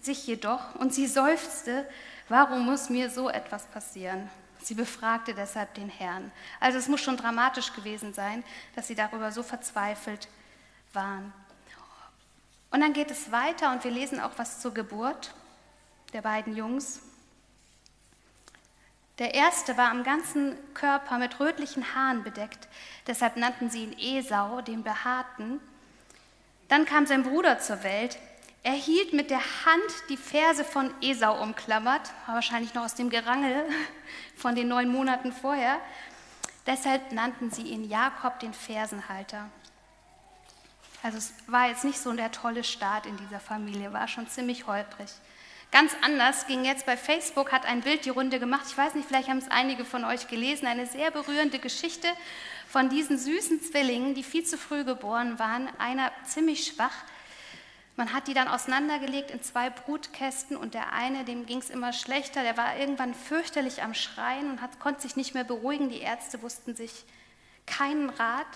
sich 0.00 0.26
jedoch 0.26 0.74
und 0.76 0.92
sie 0.94 1.06
seufzte, 1.06 1.86
warum 2.28 2.64
muss 2.64 2.88
mir 2.88 3.10
so 3.10 3.28
etwas 3.28 3.66
passieren? 3.66 4.30
Sie 4.62 4.74
befragte 4.74 5.34
deshalb 5.34 5.74
den 5.74 5.88
Herrn. 5.88 6.32
Also 6.60 6.78
es 6.78 6.88
muss 6.88 7.00
schon 7.00 7.16
dramatisch 7.16 7.74
gewesen 7.74 8.14
sein, 8.14 8.42
dass 8.74 8.86
sie 8.86 8.94
darüber 8.94 9.32
so 9.32 9.42
verzweifelt 9.42 10.28
waren. 10.92 11.32
Und 12.70 12.80
dann 12.80 12.94
geht 12.94 13.10
es 13.10 13.30
weiter 13.30 13.70
und 13.72 13.84
wir 13.84 13.90
lesen 13.90 14.18
auch 14.18 14.32
was 14.36 14.60
zur 14.60 14.72
Geburt 14.72 15.34
der 16.14 16.22
beiden 16.22 16.56
Jungs. 16.56 17.00
Der 19.18 19.34
erste 19.34 19.76
war 19.76 19.90
am 19.90 20.04
ganzen 20.04 20.56
Körper 20.72 21.18
mit 21.18 21.38
rötlichen 21.38 21.94
Haaren 21.94 22.22
bedeckt, 22.22 22.66
deshalb 23.06 23.36
nannten 23.36 23.68
sie 23.68 23.84
ihn 23.84 23.98
Esau, 23.98 24.62
den 24.62 24.82
Behaarten. 24.82 25.60
Dann 26.72 26.86
kam 26.86 27.04
sein 27.04 27.22
Bruder 27.22 27.58
zur 27.58 27.84
Welt. 27.84 28.18
Er 28.62 28.72
hielt 28.72 29.12
mit 29.12 29.28
der 29.28 29.40
Hand 29.66 29.92
die 30.08 30.16
Verse 30.16 30.64
von 30.64 30.90
Esau 31.02 31.42
umklammert, 31.42 32.00
wahrscheinlich 32.24 32.72
noch 32.72 32.84
aus 32.84 32.94
dem 32.94 33.10
Gerangel 33.10 33.66
von 34.36 34.54
den 34.54 34.68
neun 34.68 34.88
Monaten 34.88 35.32
vorher. 35.32 35.78
Deshalb 36.66 37.12
nannten 37.12 37.50
sie 37.50 37.64
ihn 37.64 37.84
Jakob 37.90 38.40
den 38.40 38.54
Fersenhalter. 38.54 39.50
Also 41.02 41.18
es 41.18 41.34
war 41.46 41.68
jetzt 41.68 41.84
nicht 41.84 41.98
so 41.98 42.10
der 42.14 42.32
tolle 42.32 42.64
Start 42.64 43.04
in 43.04 43.18
dieser 43.18 43.38
Familie, 43.38 43.92
war 43.92 44.08
schon 44.08 44.26
ziemlich 44.26 44.66
holprig. 44.66 45.10
Ganz 45.72 45.96
anders 46.02 46.46
ging 46.46 46.66
jetzt 46.66 46.84
bei 46.84 46.98
Facebook, 46.98 47.50
hat 47.50 47.64
ein 47.64 47.80
Bild 47.80 48.04
die 48.04 48.10
Runde 48.10 48.38
gemacht. 48.38 48.66
Ich 48.68 48.76
weiß 48.76 48.94
nicht, 48.94 49.08
vielleicht 49.08 49.30
haben 49.30 49.38
es 49.38 49.50
einige 49.50 49.86
von 49.86 50.04
euch 50.04 50.28
gelesen. 50.28 50.66
Eine 50.66 50.84
sehr 50.84 51.10
berührende 51.10 51.58
Geschichte 51.58 52.08
von 52.68 52.90
diesen 52.90 53.16
süßen 53.16 53.62
Zwillingen, 53.62 54.14
die 54.14 54.22
viel 54.22 54.44
zu 54.44 54.58
früh 54.58 54.84
geboren 54.84 55.38
waren, 55.38 55.70
einer 55.78 56.12
ziemlich 56.26 56.66
schwach. 56.66 56.94
Man 57.96 58.12
hat 58.12 58.28
die 58.28 58.34
dann 58.34 58.48
auseinandergelegt 58.48 59.30
in 59.30 59.42
zwei 59.42 59.70
Brutkästen 59.70 60.58
und 60.58 60.74
der 60.74 60.92
eine, 60.92 61.24
dem 61.24 61.46
ging 61.46 61.58
es 61.58 61.70
immer 61.70 61.94
schlechter, 61.94 62.42
der 62.42 62.58
war 62.58 62.76
irgendwann 62.76 63.14
fürchterlich 63.14 63.82
am 63.82 63.94
Schreien 63.94 64.50
und 64.50 64.60
hat, 64.60 64.78
konnte 64.78 65.00
sich 65.00 65.16
nicht 65.16 65.32
mehr 65.32 65.44
beruhigen. 65.44 65.88
Die 65.88 66.00
Ärzte 66.00 66.42
wussten 66.42 66.76
sich 66.76 67.04
keinen 67.66 68.10
Rat 68.10 68.46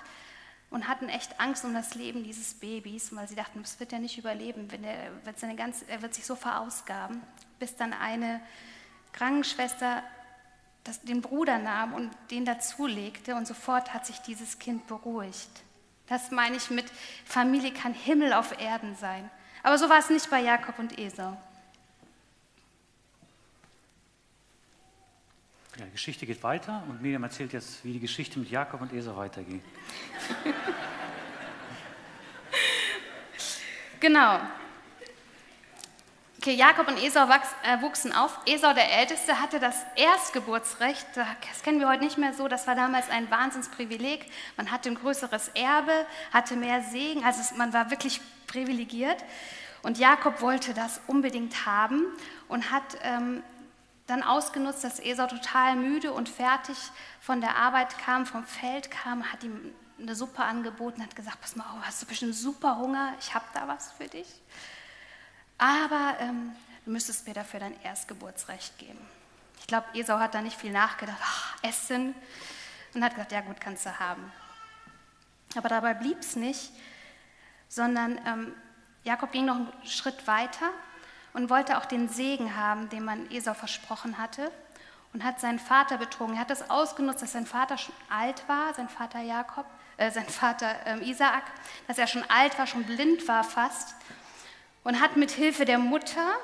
und 0.70 0.88
hatten 0.88 1.08
echt 1.08 1.40
Angst 1.40 1.64
um 1.64 1.74
das 1.74 1.94
Leben 1.94 2.24
dieses 2.24 2.54
Babys, 2.54 3.14
weil 3.14 3.28
sie 3.28 3.34
dachten, 3.34 3.62
das 3.62 3.78
wird 3.78 3.92
er 3.92 3.98
nicht 3.98 4.18
überleben, 4.18 4.70
wenn 4.70 4.84
er, 4.84 5.10
ganze, 5.56 5.88
er 5.88 6.02
wird 6.02 6.14
sich 6.14 6.26
so 6.26 6.34
verausgaben, 6.34 7.22
bis 7.58 7.76
dann 7.76 7.92
eine 7.92 8.40
Krankenschwester 9.12 10.02
das, 10.84 11.00
den 11.02 11.20
Bruder 11.20 11.58
nahm 11.58 11.94
und 11.94 12.10
den 12.30 12.44
dazulegte 12.44 13.34
und 13.34 13.46
sofort 13.46 13.92
hat 13.92 14.06
sich 14.06 14.18
dieses 14.18 14.58
Kind 14.58 14.86
beruhigt. 14.86 15.50
Das 16.06 16.30
meine 16.30 16.56
ich 16.56 16.70
mit 16.70 16.86
Familie 17.24 17.72
kann 17.72 17.92
Himmel 17.92 18.32
auf 18.32 18.60
Erden 18.60 18.94
sein. 18.96 19.28
Aber 19.62 19.78
so 19.78 19.88
war 19.88 19.98
es 19.98 20.10
nicht 20.10 20.30
bei 20.30 20.40
Jakob 20.40 20.78
und 20.78 20.96
Esau. 20.98 21.36
Ja, 25.78 25.84
die 25.84 25.92
Geschichte 25.92 26.24
geht 26.24 26.42
weiter 26.42 26.82
und 26.88 27.02
Miriam 27.02 27.22
erzählt 27.22 27.52
jetzt, 27.52 27.84
wie 27.84 27.92
die 27.92 28.00
Geschichte 28.00 28.38
mit 28.38 28.50
Jakob 28.50 28.80
und 28.80 28.94
Esau 28.94 29.14
weitergeht. 29.14 29.60
genau. 34.00 34.40
Okay, 36.38 36.54
Jakob 36.54 36.88
und 36.88 36.96
Esau 36.96 37.28
äh, 37.28 37.82
wuchsen 37.82 38.14
auf. 38.14 38.38
Esau, 38.46 38.72
der 38.72 38.90
Älteste, 39.00 39.38
hatte 39.38 39.60
das 39.60 39.84
Erstgeburtsrecht. 39.96 41.06
Das 41.14 41.62
kennen 41.62 41.78
wir 41.78 41.88
heute 41.88 42.04
nicht 42.04 42.16
mehr 42.16 42.32
so. 42.32 42.48
Das 42.48 42.66
war 42.66 42.74
damals 42.74 43.10
ein 43.10 43.30
Wahnsinnsprivileg. 43.30 44.24
Man 44.56 44.70
hatte 44.70 44.88
ein 44.88 44.94
größeres 44.94 45.48
Erbe, 45.48 46.06
hatte 46.32 46.56
mehr 46.56 46.80
Segen. 46.84 47.22
Also 47.22 47.54
man 47.56 47.74
war 47.74 47.90
wirklich 47.90 48.22
privilegiert. 48.46 49.22
Und 49.82 49.98
Jakob 49.98 50.40
wollte 50.40 50.72
das 50.72 51.02
unbedingt 51.06 51.66
haben 51.66 52.02
und 52.48 52.70
hat 52.70 52.96
ähm, 53.02 53.42
dann 54.06 54.22
ausgenutzt, 54.22 54.84
dass 54.84 55.00
Esau 55.00 55.26
total 55.26 55.76
müde 55.76 56.12
und 56.12 56.28
fertig 56.28 56.76
von 57.20 57.40
der 57.40 57.56
Arbeit 57.56 57.98
kam, 57.98 58.24
vom 58.24 58.44
Feld 58.44 58.90
kam, 58.90 59.32
hat 59.32 59.42
ihm 59.42 59.74
eine 59.98 60.14
Suppe 60.14 60.42
angeboten, 60.44 61.02
hat 61.02 61.16
gesagt, 61.16 61.40
pass 61.40 61.56
mal 61.56 61.64
auf, 61.64 61.84
hast 61.86 62.02
du 62.02 62.06
bestimmt 62.06 62.34
super 62.34 62.78
Hunger, 62.78 63.14
ich 63.20 63.34
habe 63.34 63.44
da 63.54 63.66
was 63.66 63.92
für 63.92 64.06
dich. 64.06 64.28
Aber 65.58 66.16
ähm, 66.20 66.52
du 66.84 66.90
müsstest 66.90 67.26
mir 67.26 67.34
dafür 67.34 67.60
dein 67.60 67.80
Erstgeburtsrecht 67.82 68.78
geben. 68.78 68.98
Ich 69.58 69.66
glaube, 69.66 69.86
Esau 69.94 70.18
hat 70.18 70.34
da 70.34 70.42
nicht 70.42 70.58
viel 70.58 70.70
nachgedacht, 70.70 71.18
ach, 71.22 71.56
Essen, 71.62 72.14
und 72.94 73.02
hat 73.02 73.14
gesagt, 73.14 73.32
ja 73.32 73.40
gut, 73.40 73.60
kannst 73.60 73.86
du 73.86 73.98
haben. 73.98 74.32
Aber 75.56 75.68
dabei 75.68 75.94
blieb 75.94 76.18
es 76.20 76.36
nicht, 76.36 76.70
sondern 77.68 78.18
ähm, 78.26 78.54
Jakob 79.04 79.32
ging 79.32 79.46
noch 79.46 79.56
einen 79.56 79.72
Schritt 79.84 80.26
weiter 80.26 80.70
und 81.36 81.50
wollte 81.50 81.76
auch 81.76 81.84
den 81.84 82.08
Segen 82.08 82.56
haben, 82.56 82.88
den 82.88 83.04
man 83.04 83.30
Esau 83.30 83.52
versprochen 83.52 84.16
hatte 84.16 84.50
und 85.12 85.22
hat 85.22 85.38
seinen 85.38 85.58
Vater 85.58 85.98
betrogen. 85.98 86.34
Er 86.34 86.40
hat 86.40 86.50
das 86.50 86.70
ausgenutzt, 86.70 87.20
dass 87.20 87.32
sein 87.32 87.44
Vater 87.44 87.76
schon 87.76 87.94
alt 88.08 88.42
war, 88.48 88.72
sein 88.72 88.88
Vater 88.88 89.20
Jakob, 89.20 89.66
äh, 89.98 90.10
sein 90.10 90.26
Vater 90.26 90.74
ähm, 90.86 91.02
Isaak, 91.02 91.44
dass 91.88 91.98
er 91.98 92.06
schon 92.06 92.24
alt 92.30 92.58
war, 92.58 92.66
schon 92.66 92.84
blind 92.84 93.28
war 93.28 93.44
fast 93.44 93.94
und 94.82 94.98
hat 94.98 95.18
mit 95.18 95.30
Hilfe 95.30 95.66
der 95.66 95.78
Mutter, 95.78 96.36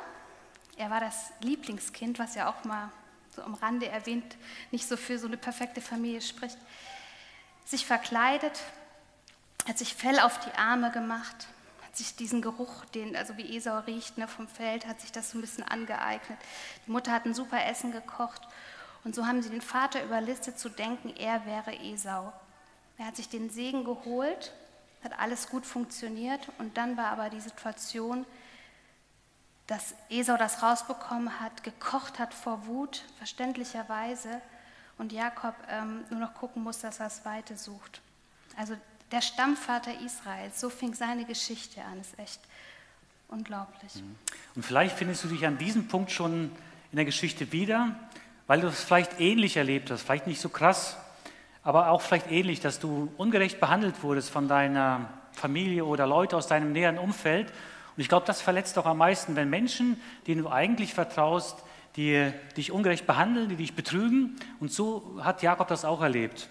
er 0.76 0.90
war 0.90 1.00
das 1.00 1.32
Lieblingskind, 1.40 2.18
was 2.18 2.34
ja 2.34 2.50
auch 2.50 2.64
mal 2.64 2.90
so 3.34 3.42
am 3.42 3.54
Rande 3.54 3.88
erwähnt, 3.88 4.36
nicht 4.72 4.86
so 4.86 4.98
für 4.98 5.18
so 5.18 5.26
eine 5.26 5.38
perfekte 5.38 5.80
Familie 5.80 6.20
spricht, 6.20 6.58
sich 7.64 7.86
verkleidet, 7.86 8.60
hat 9.66 9.78
sich 9.78 9.94
Fell 9.94 10.20
auf 10.20 10.38
die 10.40 10.52
Arme 10.58 10.90
gemacht, 10.90 11.46
hat 11.92 11.98
sich 11.98 12.16
diesen 12.16 12.40
Geruch, 12.40 12.86
den, 12.94 13.14
also 13.14 13.36
wie 13.36 13.54
Esau 13.54 13.78
riecht 13.80 14.16
ne, 14.16 14.26
vom 14.26 14.48
Feld, 14.48 14.86
hat 14.86 15.02
sich 15.02 15.12
das 15.12 15.30
so 15.30 15.36
ein 15.36 15.42
bisschen 15.42 15.62
angeeignet. 15.62 16.38
Die 16.86 16.90
Mutter 16.90 17.12
hat 17.12 17.26
ein 17.26 17.34
super 17.34 17.66
Essen 17.66 17.92
gekocht 17.92 18.40
und 19.04 19.14
so 19.14 19.26
haben 19.26 19.42
sie 19.42 19.50
den 19.50 19.60
Vater 19.60 20.02
überlistet 20.02 20.58
zu 20.58 20.70
denken, 20.70 21.14
er 21.14 21.44
wäre 21.44 21.78
Esau. 21.78 22.32
Er 22.96 23.04
hat 23.04 23.16
sich 23.16 23.28
den 23.28 23.50
Segen 23.50 23.84
geholt, 23.84 24.54
hat 25.04 25.20
alles 25.20 25.50
gut 25.50 25.66
funktioniert 25.66 26.48
und 26.56 26.78
dann 26.78 26.96
war 26.96 27.08
aber 27.08 27.28
die 27.28 27.42
Situation, 27.42 28.24
dass 29.66 29.94
Esau 30.08 30.38
das 30.38 30.62
rausbekommen 30.62 31.40
hat, 31.40 31.62
gekocht 31.62 32.18
hat 32.18 32.32
vor 32.32 32.66
Wut, 32.66 33.04
verständlicherweise, 33.18 34.40
und 34.96 35.12
Jakob 35.12 35.56
ähm, 35.68 36.04
nur 36.08 36.20
noch 36.20 36.32
gucken 36.32 36.62
muss, 36.62 36.80
dass 36.80 37.00
er 37.00 37.06
das 37.06 37.26
Weite 37.26 37.58
sucht. 37.58 38.00
Also 38.56 38.76
der 39.12 39.20
Stammvater 39.20 39.92
Israels. 40.04 40.60
So 40.60 40.70
fing 40.70 40.94
seine 40.94 41.24
Geschichte 41.24 41.82
an. 41.82 42.00
Ist 42.00 42.18
echt 42.18 42.40
unglaublich. 43.28 43.94
Mhm. 43.96 44.16
Und 44.54 44.64
vielleicht 44.64 44.96
findest 44.96 45.24
du 45.24 45.28
dich 45.28 45.46
an 45.46 45.58
diesem 45.58 45.88
Punkt 45.88 46.10
schon 46.10 46.50
in 46.90 46.96
der 46.96 47.04
Geschichte 47.04 47.52
wieder, 47.52 47.94
weil 48.46 48.60
du 48.60 48.68
es 48.68 48.82
vielleicht 48.82 49.20
ähnlich 49.20 49.56
erlebt 49.56 49.90
hast. 49.90 50.02
Vielleicht 50.02 50.26
nicht 50.26 50.40
so 50.40 50.48
krass, 50.48 50.96
aber 51.62 51.90
auch 51.90 52.02
vielleicht 52.02 52.30
ähnlich, 52.30 52.60
dass 52.60 52.80
du 52.80 53.12
ungerecht 53.16 53.60
behandelt 53.60 54.02
wurdest 54.02 54.30
von 54.30 54.48
deiner 54.48 55.08
Familie 55.32 55.84
oder 55.84 56.06
Leute 56.06 56.36
aus 56.36 56.46
deinem 56.46 56.72
näheren 56.72 56.98
Umfeld. 56.98 57.48
Und 57.96 58.00
ich 58.00 58.08
glaube, 58.08 58.26
das 58.26 58.40
verletzt 58.40 58.76
doch 58.76 58.86
am 58.86 58.98
meisten, 58.98 59.36
wenn 59.36 59.48
Menschen, 59.48 60.00
denen 60.26 60.42
du 60.42 60.50
eigentlich 60.50 60.94
vertraust, 60.94 61.62
die 61.96 62.32
dich 62.56 62.72
ungerecht 62.72 63.06
behandeln, 63.06 63.48
die 63.48 63.56
dich 63.56 63.74
betrügen. 63.74 64.36
Und 64.60 64.72
so 64.72 65.20
hat 65.22 65.42
Jakob 65.42 65.68
das 65.68 65.84
auch 65.84 66.00
erlebt. 66.00 66.48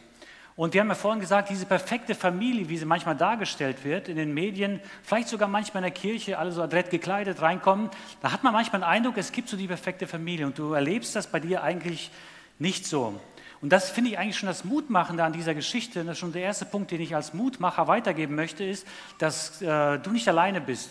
Und 0.55 0.73
wir 0.73 0.81
haben 0.81 0.89
ja 0.89 0.95
vorhin 0.95 1.21
gesagt, 1.21 1.49
diese 1.49 1.65
perfekte 1.65 2.13
Familie, 2.13 2.67
wie 2.67 2.77
sie 2.77 2.85
manchmal 2.85 3.15
dargestellt 3.15 3.83
wird 3.83 4.09
in 4.09 4.17
den 4.17 4.33
Medien, 4.33 4.81
vielleicht 5.03 5.29
sogar 5.29 5.47
manchmal 5.47 5.83
in 5.83 5.91
der 5.91 5.99
Kirche, 5.99 6.37
alle 6.37 6.51
so 6.51 6.61
adrett 6.61 6.89
gekleidet 6.89 7.41
reinkommen, 7.41 7.89
da 8.21 8.31
hat 8.31 8.43
man 8.43 8.53
manchmal 8.53 8.81
den 8.81 8.87
Eindruck, 8.87 9.17
es 9.17 9.31
gibt 9.31 9.47
so 9.49 9.55
die 9.55 9.67
perfekte 9.67 10.07
Familie 10.07 10.45
und 10.45 10.57
du 10.57 10.73
erlebst 10.73 11.15
das 11.15 11.27
bei 11.27 11.39
dir 11.39 11.63
eigentlich 11.63 12.11
nicht 12.59 12.85
so. 12.85 13.19
Und 13.61 13.69
das 13.69 13.91
finde 13.91 14.09
ich 14.09 14.17
eigentlich 14.17 14.37
schon 14.37 14.47
das 14.47 14.65
Mutmachende 14.65 15.23
an 15.23 15.33
dieser 15.33 15.53
Geschichte. 15.53 16.01
Und 16.01 16.07
das 16.07 16.15
ist 16.15 16.19
schon 16.19 16.33
der 16.33 16.41
erste 16.41 16.65
Punkt, 16.65 16.89
den 16.91 16.99
ich 16.99 17.15
als 17.15 17.33
Mutmacher 17.33 17.87
weitergeben 17.87 18.35
möchte, 18.35 18.63
ist, 18.63 18.87
dass 19.19 19.61
äh, 19.61 19.99
du 19.99 20.09
nicht 20.11 20.27
alleine 20.27 20.61
bist. 20.61 20.89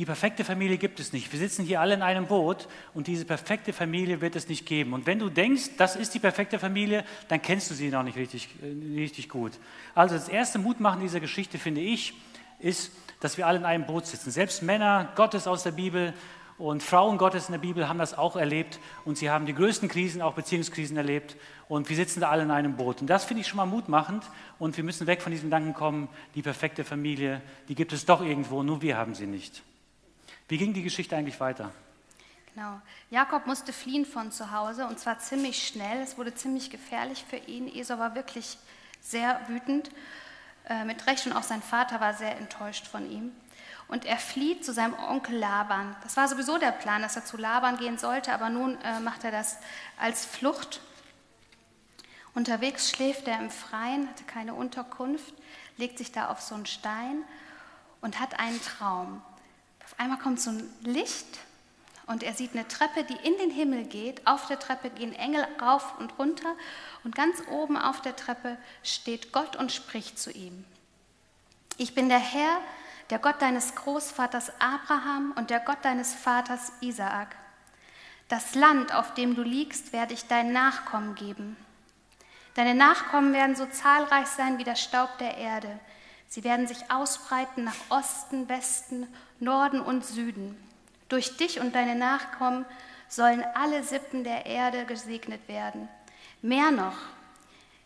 Die 0.00 0.06
perfekte 0.06 0.46
Familie 0.46 0.78
gibt 0.78 0.98
es 0.98 1.12
nicht. 1.12 1.30
Wir 1.30 1.38
sitzen 1.38 1.62
hier 1.62 1.78
alle 1.78 1.92
in 1.92 2.00
einem 2.00 2.26
Boot 2.26 2.68
und 2.94 3.06
diese 3.06 3.26
perfekte 3.26 3.74
Familie 3.74 4.22
wird 4.22 4.34
es 4.34 4.48
nicht 4.48 4.64
geben. 4.64 4.94
Und 4.94 5.04
wenn 5.04 5.18
du 5.18 5.28
denkst, 5.28 5.72
das 5.76 5.94
ist 5.94 6.14
die 6.14 6.18
perfekte 6.18 6.58
Familie, 6.58 7.04
dann 7.28 7.42
kennst 7.42 7.70
du 7.70 7.74
sie 7.74 7.90
noch 7.90 8.02
nicht 8.02 8.16
richtig, 8.16 8.48
äh, 8.62 8.98
richtig 8.98 9.28
gut. 9.28 9.52
Also 9.94 10.14
das 10.14 10.30
erste 10.30 10.58
Mutmachen 10.58 11.02
dieser 11.02 11.20
Geschichte, 11.20 11.58
finde 11.58 11.82
ich, 11.82 12.14
ist, 12.60 12.92
dass 13.20 13.36
wir 13.36 13.46
alle 13.46 13.58
in 13.58 13.66
einem 13.66 13.84
Boot 13.84 14.06
sitzen. 14.06 14.30
Selbst 14.30 14.62
Männer 14.62 15.12
Gottes 15.16 15.46
aus 15.46 15.64
der 15.64 15.72
Bibel 15.72 16.14
und 16.56 16.82
Frauen 16.82 17.18
Gottes 17.18 17.48
in 17.48 17.52
der 17.52 17.58
Bibel 17.58 17.86
haben 17.86 17.98
das 17.98 18.16
auch 18.16 18.36
erlebt 18.36 18.80
und 19.04 19.18
sie 19.18 19.28
haben 19.28 19.44
die 19.44 19.54
größten 19.54 19.90
Krisen, 19.90 20.22
auch 20.22 20.32
Beziehungskrisen 20.32 20.96
erlebt 20.96 21.36
und 21.68 21.90
wir 21.90 21.96
sitzen 21.96 22.20
da 22.20 22.30
alle 22.30 22.44
in 22.44 22.50
einem 22.50 22.74
Boot. 22.74 23.02
Und 23.02 23.08
das 23.08 23.26
finde 23.26 23.42
ich 23.42 23.48
schon 23.48 23.58
mal 23.58 23.66
mutmachend 23.66 24.24
und 24.58 24.78
wir 24.78 24.84
müssen 24.84 25.06
weg 25.06 25.20
von 25.20 25.30
diesem 25.30 25.50
Gedanken 25.50 25.74
kommen, 25.74 26.08
die 26.34 26.40
perfekte 26.40 26.84
Familie, 26.84 27.42
die 27.68 27.74
gibt 27.74 27.92
es 27.92 28.06
doch 28.06 28.22
irgendwo, 28.22 28.62
nur 28.62 28.80
wir 28.80 28.96
haben 28.96 29.14
sie 29.14 29.26
nicht. 29.26 29.62
Wie 30.50 30.58
ging 30.58 30.72
die 30.72 30.82
Geschichte 30.82 31.16
eigentlich 31.16 31.38
weiter? 31.38 31.70
Genau. 32.56 32.80
Jakob 33.08 33.46
musste 33.46 33.72
fliehen 33.72 34.04
von 34.04 34.32
zu 34.32 34.50
Hause 34.50 34.84
und 34.88 34.98
zwar 34.98 35.20
ziemlich 35.20 35.64
schnell. 35.64 36.02
Es 36.02 36.18
wurde 36.18 36.34
ziemlich 36.34 36.70
gefährlich 36.70 37.24
für 37.24 37.36
ihn. 37.36 37.68
Esau 37.72 38.00
war 38.00 38.16
wirklich 38.16 38.58
sehr 39.00 39.40
wütend. 39.46 39.92
Äh, 40.68 40.84
mit 40.84 41.06
Recht 41.06 41.24
und 41.28 41.34
auch 41.34 41.44
sein 41.44 41.62
Vater 41.62 42.00
war 42.00 42.14
sehr 42.14 42.36
enttäuscht 42.36 42.88
von 42.88 43.08
ihm. 43.08 43.30
Und 43.86 44.04
er 44.04 44.16
flieht 44.16 44.64
zu 44.64 44.72
seinem 44.72 44.94
Onkel 44.94 45.38
Laban. 45.38 45.94
Das 46.02 46.16
war 46.16 46.26
sowieso 46.26 46.58
der 46.58 46.72
Plan, 46.72 47.00
dass 47.00 47.14
er 47.14 47.24
zu 47.24 47.36
Laban 47.36 47.76
gehen 47.76 47.96
sollte, 47.96 48.32
aber 48.32 48.50
nun 48.50 48.76
äh, 48.82 48.98
macht 48.98 49.22
er 49.22 49.30
das 49.30 49.58
als 50.00 50.26
Flucht. 50.26 50.80
Unterwegs 52.34 52.90
schläft 52.90 53.28
er 53.28 53.38
im 53.38 53.50
Freien, 53.50 54.08
hatte 54.08 54.24
keine 54.24 54.54
Unterkunft, 54.54 55.32
legt 55.76 55.96
sich 55.96 56.10
da 56.10 56.26
auf 56.26 56.40
so 56.40 56.56
einen 56.56 56.66
Stein 56.66 57.22
und 58.00 58.18
hat 58.18 58.40
einen 58.40 58.60
Traum. 58.60 59.22
Einmal 60.00 60.18
kommt 60.18 60.40
so 60.40 60.48
ein 60.48 60.66
Licht 60.82 61.26
und 62.06 62.22
er 62.22 62.32
sieht 62.32 62.54
eine 62.54 62.66
Treppe, 62.66 63.04
die 63.04 63.28
in 63.28 63.36
den 63.36 63.50
Himmel 63.50 63.84
geht. 63.84 64.26
Auf 64.26 64.46
der 64.46 64.58
Treppe 64.58 64.88
gehen 64.88 65.12
Engel 65.12 65.46
rauf 65.60 65.98
und 65.98 66.18
runter 66.18 66.54
und 67.04 67.14
ganz 67.14 67.42
oben 67.50 67.76
auf 67.76 68.00
der 68.00 68.16
Treppe 68.16 68.56
steht 68.82 69.30
Gott 69.30 69.56
und 69.56 69.72
spricht 69.72 70.18
zu 70.18 70.30
ihm. 70.30 70.64
Ich 71.76 71.94
bin 71.94 72.08
der 72.08 72.18
Herr, 72.18 72.62
der 73.10 73.18
Gott 73.18 73.42
deines 73.42 73.74
Großvaters 73.74 74.52
Abraham 74.58 75.34
und 75.36 75.50
der 75.50 75.60
Gott 75.60 75.84
deines 75.84 76.14
Vaters 76.14 76.72
Isaak. 76.80 77.36
Das 78.28 78.54
Land, 78.54 78.94
auf 78.94 79.12
dem 79.12 79.34
du 79.34 79.42
liegst, 79.42 79.92
werde 79.92 80.14
ich 80.14 80.26
deinen 80.26 80.54
Nachkommen 80.54 81.14
geben. 81.14 81.58
Deine 82.54 82.74
Nachkommen 82.74 83.34
werden 83.34 83.54
so 83.54 83.66
zahlreich 83.66 84.28
sein 84.28 84.56
wie 84.56 84.64
der 84.64 84.76
Staub 84.76 85.18
der 85.18 85.36
Erde. 85.36 85.78
Sie 86.30 86.44
werden 86.44 86.68
sich 86.68 86.92
ausbreiten 86.92 87.64
nach 87.64 87.74
Osten, 87.88 88.48
Westen, 88.48 89.08
Norden 89.40 89.80
und 89.80 90.06
Süden. 90.06 90.56
Durch 91.08 91.36
dich 91.36 91.58
und 91.58 91.74
deine 91.74 91.96
Nachkommen 91.96 92.64
sollen 93.08 93.44
alle 93.54 93.82
Sippen 93.82 94.22
der 94.22 94.46
Erde 94.46 94.86
gesegnet 94.86 95.48
werden. 95.48 95.88
Mehr 96.40 96.70
noch, 96.70 96.96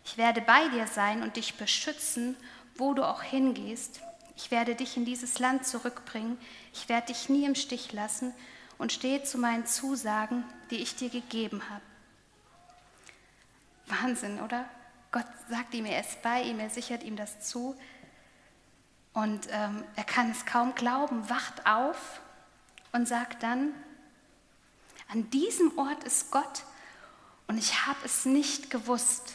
ich 0.04 0.18
werde 0.18 0.42
bei 0.42 0.68
dir 0.68 0.86
sein 0.86 1.22
und 1.22 1.36
dich 1.36 1.54
beschützen, 1.54 2.36
wo 2.76 2.92
du 2.92 3.02
auch 3.02 3.22
hingehst. 3.22 4.00
Ich 4.36 4.50
werde 4.50 4.74
dich 4.74 4.98
in 4.98 5.06
dieses 5.06 5.38
Land 5.38 5.66
zurückbringen. 5.66 6.38
Ich 6.74 6.90
werde 6.90 7.06
dich 7.06 7.30
nie 7.30 7.46
im 7.46 7.54
Stich 7.54 7.94
lassen 7.94 8.34
und 8.76 8.92
stehe 8.92 9.22
zu 9.22 9.38
meinen 9.38 9.64
Zusagen, 9.64 10.44
die 10.70 10.82
ich 10.82 10.96
dir 10.96 11.08
gegeben 11.08 11.62
habe. 11.70 11.82
Wahnsinn, 13.86 14.40
oder? 14.40 14.66
Gott 15.12 15.26
sagt 15.48 15.72
ihm, 15.72 15.86
er 15.86 16.00
ist 16.00 16.20
bei 16.20 16.42
ihm, 16.42 16.58
er 16.58 16.68
sichert 16.68 17.04
ihm 17.04 17.16
das 17.16 17.40
zu. 17.40 17.74
Und 19.14 19.48
ähm, 19.50 19.84
er 19.94 20.04
kann 20.04 20.30
es 20.30 20.44
kaum 20.44 20.74
glauben, 20.74 21.30
wacht 21.30 21.66
auf 21.66 22.20
und 22.92 23.06
sagt 23.08 23.42
dann, 23.42 23.72
an 25.10 25.30
diesem 25.30 25.78
Ort 25.78 26.02
ist 26.04 26.32
Gott 26.32 26.64
und 27.46 27.56
ich 27.56 27.86
habe 27.86 27.98
es 28.04 28.24
nicht 28.24 28.70
gewusst. 28.70 29.34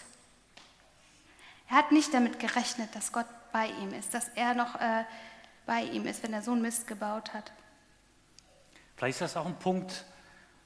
Er 1.70 1.78
hat 1.78 1.92
nicht 1.94 2.14
damit 2.14 2.40
gerechnet, 2.40 2.94
dass 2.94 3.14
Gott 3.14 3.28
bei 3.54 3.68
ihm 3.68 3.94
ist, 3.94 4.14
dass 4.14 4.28
er 4.36 4.54
noch 4.54 4.76
äh, 4.76 5.06
bei 5.66 5.84
ihm 5.84 6.06
ist, 6.06 6.24
wenn 6.24 6.34
er 6.34 6.42
so 6.42 6.52
einen 6.52 6.62
Mist 6.62 6.86
gebaut 6.86 7.34
hat. 7.34 7.52
Vielleicht 8.98 9.22
ist 9.22 9.22
das 9.22 9.38
auch 9.38 9.46
ein 9.46 9.58
Punkt, 9.60 10.04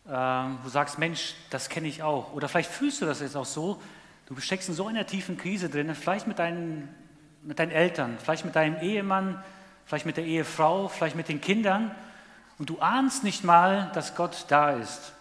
äh, 0.05 0.09
wo 0.09 0.63
du 0.63 0.69
sagst, 0.69 0.97
Mensch, 0.97 1.35
das 1.51 1.69
kenne 1.69 1.87
ich 1.87 2.01
auch. 2.01 2.33
Oder 2.33 2.49
vielleicht 2.49 2.71
fühlst 2.71 3.01
du 3.01 3.05
das 3.05 3.19
jetzt 3.19 3.35
auch 3.35 3.45
so, 3.45 3.79
du 4.25 4.35
steckst 4.39 4.69
in 4.69 4.75
so 4.75 4.87
einer 4.87 5.05
tiefen 5.05 5.37
Krise 5.37 5.69
drin, 5.69 5.93
vielleicht 5.93 6.25
mit 6.25 6.39
deinen 6.39 7.02
mit 7.43 7.59
deinen 7.59 7.71
Eltern, 7.71 8.17
vielleicht 8.21 8.45
mit 8.45 8.55
deinem 8.55 8.79
Ehemann, 8.81 9.43
vielleicht 9.85 10.05
mit 10.05 10.17
der 10.17 10.25
Ehefrau, 10.25 10.87
vielleicht 10.87 11.15
mit 11.15 11.27
den 11.27 11.41
Kindern 11.41 11.91
und 12.57 12.69
du 12.69 12.79
ahnst 12.79 13.23
nicht 13.23 13.43
mal, 13.43 13.91
dass 13.93 14.15
Gott 14.15 14.45
da 14.47 14.71
ist. 14.71 15.13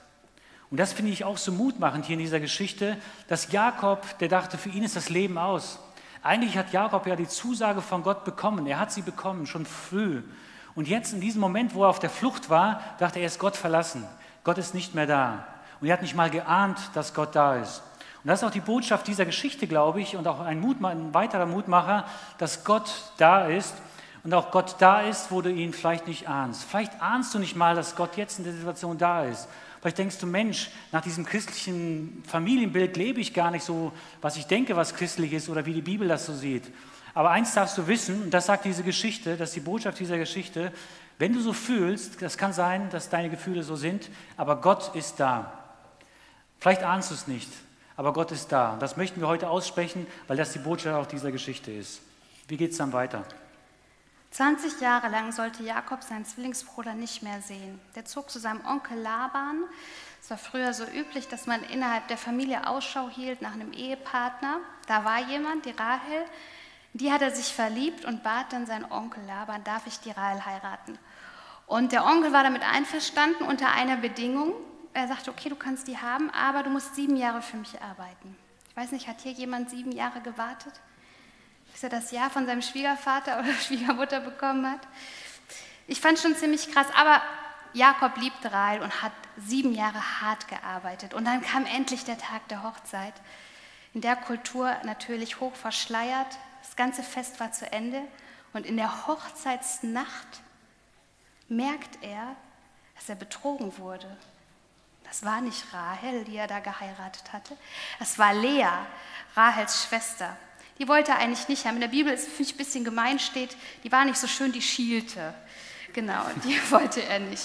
Und 0.71 0.79
das 0.79 0.93
finde 0.93 1.13
ich 1.13 1.25
auch 1.25 1.37
so 1.37 1.53
mutmachend 1.53 2.07
hier 2.07 2.15
in 2.15 2.21
dieser 2.21 2.41
Geschichte, 2.41 2.97
dass 3.29 3.53
Jakob, 3.53 4.19
der 4.21 4.29
dachte, 4.29 4.57
für 4.57 4.71
ihn 4.71 4.85
ist 4.85 4.97
das 4.97 5.11
Leben 5.11 5.37
aus. 5.37 5.79
Eigentlich 6.23 6.57
hat 6.57 6.73
Jakob 6.73 7.07
ja 7.07 7.17
die 7.17 7.29
Zusage 7.29 7.83
von 7.83 8.03
Gott 8.03 8.25
bekommen. 8.25 8.67
Er 8.67 8.79
hat 8.79 8.93
sie 8.93 9.03
bekommen, 9.03 9.47
schon 9.47 9.67
früh. 9.67 10.23
Und 10.75 10.89
jetzt 10.89 11.13
in 11.13 11.21
diesem 11.21 11.41
Moment, 11.41 11.75
wo 11.75 11.83
er 11.83 11.91
auf 11.91 11.99
der 11.99 12.09
Flucht 12.09 12.49
war, 12.49 12.81
dachte 12.99 13.19
er, 13.19 13.25
er 13.25 13.27
ist 13.27 13.39
Gott 13.39 13.57
verlassen. 13.57 14.07
Gott 14.45 14.57
ist 14.57 14.75
nicht 14.75 14.95
mehr 14.95 15.07
da. 15.07 15.47
Und 15.81 15.89
er 15.89 15.95
hat 15.95 16.03
nicht 16.03 16.15
mal 16.15 16.31
geahnt, 16.31 16.79
dass 16.95 17.13
Gott 17.13 17.35
da 17.35 17.57
ist. 17.57 17.83
Und 18.23 18.29
das 18.29 18.41
ist 18.41 18.49
auch 18.49 18.53
die 18.53 18.61
Botschaft 18.61 19.09
dieser 19.09 19.25
Geschichte, 19.25 19.67
glaube 19.67 20.01
ich, 20.01 20.17
und 20.17 20.29
auch 20.29 20.41
ein, 20.41 20.61
Mut, 20.61 20.83
ein 20.83 21.13
weiterer 21.13 21.47
Mutmacher, 21.47 22.07
dass 22.39 22.65
Gott 22.65 23.13
da 23.17 23.47
ist 23.47 23.75
und 24.23 24.33
auch 24.33 24.53
Gott 24.53 24.77
da 24.79 25.01
ist, 25.01 25.33
wo 25.33 25.43
du 25.43 25.51
ihn 25.51 25.73
vielleicht 25.73 26.07
nicht 26.07 26.29
ahnst. 26.29 26.65
Vielleicht 26.65 27.01
ahnst 27.03 27.35
du 27.35 27.41
nicht 27.41 27.57
mal, 27.57 27.75
dass 27.75 27.97
Gott 27.97 28.17
jetzt 28.17 28.39
in 28.39 28.45
der 28.45 28.53
Situation 28.53 28.97
da 28.97 29.25
ist. 29.25 29.49
Vielleicht 29.81 29.99
denkst 29.99 30.19
du, 30.19 30.27
Mensch, 30.27 30.71
nach 30.93 31.01
diesem 31.01 31.27
christlichen 31.27 32.23
Familienbild 32.29 32.97
lebe 32.97 33.21
ich 33.21 33.35
gar 33.35 33.51
nicht 33.51 33.65
so, 33.65 33.93
was 34.21 34.37
ich 34.37 34.47
denke, 34.47 34.77
was 34.77 34.95
christlich 34.95 35.33
ist 35.33 35.49
oder 35.49 35.67
wie 35.67 35.75
die 35.75 35.83
Bibel 35.83 36.07
das 36.07 36.27
so 36.27 36.35
sieht. 36.35 36.63
Aber 37.15 37.31
eins 37.31 37.53
darfst 37.53 37.77
du 37.77 37.89
wissen, 37.89 38.23
und 38.23 38.31
das 38.31 38.47
sagt 38.47 38.65
diese 38.65 38.85
Geschichte, 38.85 39.37
das 39.37 39.49
ist 39.49 39.57
die 39.57 39.61
Botschaft 39.61 39.99
dieser 39.99 40.19
Geschichte, 40.19 40.73
wenn 41.19 41.33
du 41.33 41.41
so 41.41 41.53
fühlst, 41.53 42.23
das 42.23 42.39
kann 42.39 42.53
sein, 42.53 42.91
dass 42.91 43.11
deine 43.11 43.29
Gefühle 43.29 43.65
so 43.65 43.75
sind, 43.75 44.09
aber 44.37 44.61
Gott 44.61 44.95
ist 44.95 45.19
da. 45.19 45.53
Vielleicht 46.61 46.85
ahnst 46.85 47.11
du 47.11 47.15
es 47.15 47.27
nicht, 47.27 47.51
aber 47.97 48.13
Gott 48.13 48.33
ist 48.33 48.53
da. 48.53 48.73
Und 48.73 48.83
das 48.83 48.97
möchten 48.97 49.21
wir 49.21 49.29
heute 49.29 49.49
aussprechen, 49.49 50.07
weil 50.27 50.37
das 50.37 50.53
die 50.53 50.59
Botschaft 50.59 50.97
auch 50.97 51.07
dieser 51.07 51.33
Geschichte 51.33 51.71
ist. 51.71 52.01
Wie 52.49 52.57
geht 52.57 52.73
es 52.73 52.79
dann 52.79 52.93
weiter? 52.93 53.25
20 54.33 54.81
Jahre 54.81 55.09
lang 55.09 55.31
sollte 55.31 55.63
Jakob 55.63 56.03
seinen 56.03 56.25
Zwillingsbruder 56.25 56.95
nicht 56.95 57.23
mehr 57.23 57.43
sehen. 57.43 57.79
Der 57.95 58.07
zog 58.07 58.31
zu 58.31 58.39
seinem 58.39 58.65
Onkel 58.65 58.99
Laban. 58.99 59.65
Es 60.23 60.31
war 60.31 60.39
früher 60.39 60.73
so 60.73 60.85
üblich, 60.85 61.29
dass 61.29 61.47
man 61.47 61.63
innerhalb 61.65 62.09
der 62.09 62.17
Familie 62.17 62.67
Ausschau 62.67 63.11
hielt 63.11 63.43
nach 63.43 63.53
einem 63.53 63.73
Ehepartner. 63.73 64.61
Da 64.87 65.05
war 65.05 65.21
jemand, 65.29 65.67
die 65.67 65.73
Rahel, 65.73 66.25
die 66.95 67.13
hat 67.13 67.21
er 67.21 67.31
sich 67.31 67.53
verliebt 67.53 68.07
und 68.07 68.23
bat 68.23 68.53
dann 68.55 68.65
seinen 68.65 68.91
Onkel 68.91 69.23
Laban, 69.27 69.65
darf 69.65 69.87
ich 69.87 70.01
die 70.01 70.11
Rahel 70.11 70.45
heiraten? 70.47 70.99
Und 71.67 71.93
der 71.93 72.05
Onkel 72.07 72.33
war 72.33 72.43
damit 72.43 72.63
einverstanden 72.63 73.45
unter 73.45 73.71
einer 73.73 73.97
Bedingung. 73.97 74.55
Er 74.95 75.09
sagte, 75.09 75.31
okay, 75.31 75.49
du 75.49 75.57
kannst 75.57 75.89
die 75.89 75.99
haben, 75.99 76.31
aber 76.31 76.63
du 76.63 76.71
musst 76.71 76.95
sieben 76.95 77.17
Jahre 77.17 77.43
für 77.43 77.57
mich 77.57 77.81
arbeiten. 77.81 78.37
Ich 78.69 78.77
weiß 78.77 78.93
nicht, 78.93 79.09
hat 79.09 79.21
hier 79.21 79.33
jemand 79.33 79.71
sieben 79.71 79.93
Jahre 79.93 80.21
gewartet? 80.21 80.75
bis 81.73 81.83
er 81.83 81.89
das 81.89 82.11
Ja 82.11 82.31
von 82.31 82.47
seinem 82.47 82.63
Schwiegervater 82.63 83.39
oder 83.41 83.53
Schwiegermutter 83.55 84.21
bekommen 84.21 84.71
hat. 84.71 84.81
Ich 85.87 86.01
fand 86.01 86.19
schon 86.19 86.37
ziemlich 86.37 86.71
krass, 86.71 86.87
aber 86.97 87.21
Jakob 87.73 88.17
liebte 88.19 88.53
Rahel 88.53 88.83
und 88.83 89.03
hat 89.03 89.13
sieben 89.37 89.75
Jahre 89.75 90.21
hart 90.21 90.47
gearbeitet. 90.49 91.15
Und 91.15 91.25
dann 91.25 91.41
kam 91.41 91.67
endlich 91.67 92.05
der 92.05 92.19
Tag 92.19 92.47
der 92.49 92.63
Hochzeit. 92.63 93.15
In 93.95 94.03
der 94.03 94.17
Kultur 94.17 94.75
natürlich 94.85 95.41
hoch 95.41 95.55
verschleiert. 95.55 96.39
Das 96.63 96.77
ganze 96.77 97.03
Fest 97.03 97.41
war 97.41 97.53
zu 97.53 97.71
Ende. 97.73 98.03
Und 98.53 98.67
in 98.67 98.77
der 98.77 99.07
Hochzeitsnacht 99.07 100.43
merkt 101.49 101.99
er, 102.03 102.37
dass 102.95 103.09
er 103.09 103.17
betrogen 103.17 103.79
wurde. 103.79 104.17
Das 105.13 105.27
war 105.27 105.43
nicht 105.43 105.63
Rahel, 105.75 106.25
die 106.25 106.39
er 106.39 106.47
da 106.47 106.61
geheiratet 106.61 107.35
hatte. 107.35 107.55
Es 108.01 108.19
war 108.19 108.33
Lea, 108.33 108.67
Rahels 109.37 109.85
Schwester. 109.85 110.35
Die 110.79 110.89
wollte 110.89 111.11
er 111.11 111.19
eigentlich 111.19 111.49
nicht 111.49 111.67
haben. 111.67 111.75
In 111.75 111.83
der 111.83 111.89
Bibel 111.89 112.11
ist, 112.11 112.29
finde 112.29 112.45
ich, 112.45 112.55
ein 112.55 112.57
bisschen 112.57 112.83
gemein 112.83 113.19
steht, 113.19 113.55
die 113.85 113.93
war 113.93 114.07
nicht 114.07 114.17
so 114.17 114.27
schön, 114.27 114.53
die 114.53 114.63
schielte. 114.63 115.35
Genau, 115.93 116.25
die 116.45 116.59
wollte 116.71 117.03
er 117.05 117.19
nicht. 117.19 117.45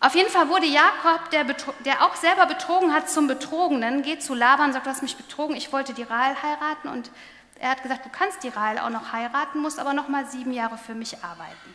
Auf 0.00 0.14
jeden 0.14 0.28
Fall 0.28 0.50
wurde 0.50 0.66
Jakob, 0.66 1.30
der, 1.30 1.44
der, 1.86 2.04
auch 2.04 2.14
selber 2.14 2.44
betrogen 2.44 2.92
hat, 2.92 3.08
zum 3.08 3.26
Betrogenen, 3.26 4.02
geht 4.02 4.22
zu 4.22 4.34
Laban 4.34 4.66
und 4.66 4.72
sagt, 4.74 4.84
du 4.84 4.90
hast 4.90 5.00
mich 5.00 5.16
betrogen, 5.16 5.56
ich 5.56 5.72
wollte 5.72 5.94
die 5.94 6.02
Rahel 6.02 6.36
heiraten. 6.42 6.88
Und 6.88 7.10
er 7.58 7.70
hat 7.70 7.82
gesagt, 7.82 8.04
du 8.04 8.10
kannst 8.10 8.42
die 8.42 8.48
Rahel 8.48 8.80
auch 8.80 8.90
noch 8.90 9.12
heiraten, 9.12 9.60
musst 9.60 9.78
aber 9.78 9.94
noch 9.94 10.08
mal 10.08 10.26
sieben 10.26 10.52
Jahre 10.52 10.76
für 10.76 10.94
mich 10.94 11.24
arbeiten. 11.24 11.74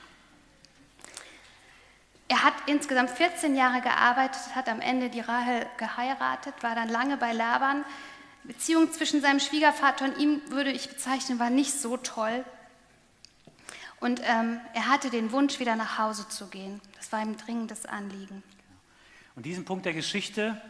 Er 2.28 2.44
hat 2.44 2.54
insgesamt 2.68 3.10
14 3.12 3.56
Jahre 3.56 3.82
gearbeitet, 3.82 4.56
hat 4.56 4.70
am 4.70 4.82
Ende 4.82 5.10
die 5.10 5.20
Rahel 5.20 5.66
geheiratet, 5.78 6.54
war 6.62 6.76
dann 6.76 6.90
lange 6.90 7.18
bei 7.18 7.34
Laban. 7.34 7.84
Beziehung 8.44 8.92
zwischen 8.92 9.22
seinem 9.22 9.40
Schwiegervater 9.40 10.06
und 10.06 10.18
ihm 10.18 10.42
würde 10.50 10.72
ich 10.72 10.90
bezeichnen, 10.90 11.40
war 11.40 11.50
nicht 11.50 11.74
so 11.74 11.98
toll. 11.98 12.44
Und 14.00 14.22
ähm, 14.26 14.60
er 14.74 14.90
hatte 14.90 15.10
den 15.10 15.32
Wunsch, 15.32 15.60
wieder 15.60 15.78
nach 15.78 15.98
Hause 15.98 16.28
zu 16.28 16.48
gehen. 16.48 16.82
Das 16.98 17.12
war 17.14 17.22
ihm 17.22 17.38
dringendes 17.38 17.86
Anliegen. 17.86 18.44
Und 19.36 19.46
diesen 19.46 19.64
Punkt 19.64 19.86
der 19.86 19.94
Geschichte 19.94 20.62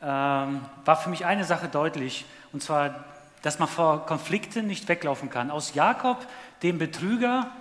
ähm, 0.00 0.62
war 0.84 0.96
für 0.96 1.10
mich 1.10 1.26
eine 1.26 1.44
Sache 1.44 1.68
deutlich, 1.68 2.24
und 2.52 2.62
zwar, 2.62 3.04
dass 3.42 3.58
man 3.58 3.68
vor 3.68 4.06
Konflikten 4.06 4.66
nicht 4.66 4.88
weglaufen 4.88 5.28
kann. 5.28 5.50
Aus 5.50 5.74
Jakob, 5.74 6.26
dem 6.62 6.78
Betrüger, 6.78 7.52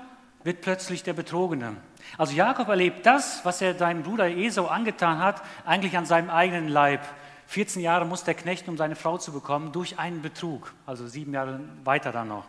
wird 0.43 0.61
plötzlich 0.61 1.03
der 1.03 1.13
Betrogene. 1.13 1.75
Also 2.17 2.33
Jakob 2.33 2.67
erlebt 2.69 3.05
das, 3.05 3.43
was 3.43 3.61
er 3.61 3.75
seinem 3.75 4.03
Bruder 4.03 4.27
Esau 4.29 4.67
angetan 4.67 5.19
hat, 5.19 5.41
eigentlich 5.65 5.97
an 5.97 6.05
seinem 6.05 6.29
eigenen 6.29 6.67
Leib. 6.67 7.01
14 7.47 7.81
Jahre 7.81 8.05
muss 8.05 8.23
der 8.23 8.33
Knecht, 8.33 8.67
um 8.69 8.77
seine 8.77 8.95
Frau 8.95 9.17
zu 9.17 9.33
bekommen, 9.33 9.71
durch 9.71 9.99
einen 9.99 10.21
Betrug, 10.21 10.73
also 10.85 11.07
sieben 11.07 11.33
Jahre 11.33 11.59
weiter 11.83 12.11
dann 12.11 12.29
noch. 12.29 12.45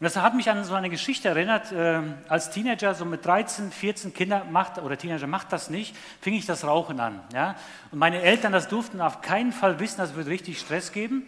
Und 0.00 0.04
das 0.04 0.16
hat 0.16 0.34
mich 0.34 0.50
an 0.50 0.62
so 0.64 0.74
eine 0.74 0.90
Geschichte 0.90 1.28
erinnert, 1.28 1.72
äh, 1.72 2.00
als 2.28 2.50
Teenager, 2.50 2.94
so 2.94 3.04
mit 3.04 3.24
13, 3.24 3.70
14 3.70 4.12
Kinder 4.12 4.44
macht, 4.44 4.78
oder 4.78 4.98
Teenager 4.98 5.26
macht 5.26 5.52
das 5.52 5.70
nicht, 5.70 5.96
fing 6.20 6.34
ich 6.34 6.46
das 6.46 6.64
Rauchen 6.64 7.00
an. 7.00 7.20
Ja? 7.32 7.54
Und 7.90 7.98
meine 7.98 8.20
Eltern, 8.20 8.52
das 8.52 8.68
durften 8.68 9.00
auf 9.00 9.20
keinen 9.20 9.52
Fall 9.52 9.80
wissen, 9.80 9.98
das 9.98 10.14
würde 10.14 10.30
richtig 10.30 10.58
Stress 10.58 10.92
geben. 10.92 11.24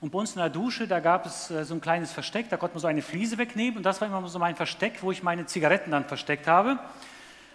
Und 0.00 0.12
bei 0.12 0.18
uns 0.18 0.32
in 0.32 0.38
der 0.38 0.48
Dusche, 0.48 0.88
da 0.88 0.98
gab 0.98 1.26
es 1.26 1.50
äh, 1.50 1.62
so 1.64 1.74
ein 1.74 1.80
kleines 1.80 2.10
Versteck, 2.10 2.48
da 2.48 2.56
konnte 2.56 2.74
man 2.74 2.80
so 2.80 2.86
eine 2.86 3.02
Fliese 3.02 3.36
wegnehmen 3.36 3.76
und 3.76 3.82
das 3.82 4.00
war 4.00 4.08
immer 4.08 4.26
so 4.28 4.38
mein 4.38 4.56
Versteck, 4.56 5.02
wo 5.02 5.12
ich 5.12 5.22
meine 5.22 5.44
Zigaretten 5.44 5.90
dann 5.90 6.06
versteckt 6.06 6.46
habe. 6.46 6.78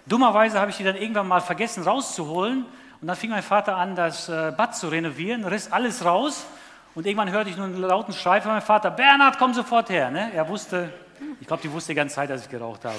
Dummerweise 0.06 0.60
habe 0.60 0.70
ich 0.70 0.78
die 0.78 0.84
dann 0.84 0.96
irgendwann 0.96 1.28
mal 1.28 1.42
vergessen 1.42 1.84
rauszuholen 1.84 2.66
und 3.02 3.08
dann 3.08 3.16
fing 3.16 3.32
mein 3.32 3.42
Vater 3.42 3.76
an, 3.76 3.96
das 3.96 4.30
äh, 4.30 4.54
Bad 4.56 4.76
zu 4.76 4.90
renovieren, 4.90 5.44
riss 5.44 5.72
alles 5.72 6.06
raus. 6.06 6.46
Und 6.94 7.08
irgendwann 7.08 7.32
hörte 7.32 7.50
ich 7.50 7.58
nur 7.58 7.66
einen 7.66 7.82
lauten 7.82 8.14
Schrei 8.14 8.40
von 8.42 8.52
meinem 8.52 8.62
Vater: 8.62 8.92
Bernhard, 8.92 9.40
komm 9.40 9.54
sofort 9.56 9.90
her. 9.90 10.12
Ne? 10.12 10.32
Er 10.34 10.48
wusste, 10.48 10.94
ich 11.42 11.48
glaube, 11.48 11.64
die 11.64 11.72
wusste 11.72 11.94
die 11.94 11.96
ganze 11.96 12.16
Zeit, 12.16 12.30
dass 12.30 12.44
ich 12.44 12.50
geraucht 12.50 12.86
habe. 12.86 12.98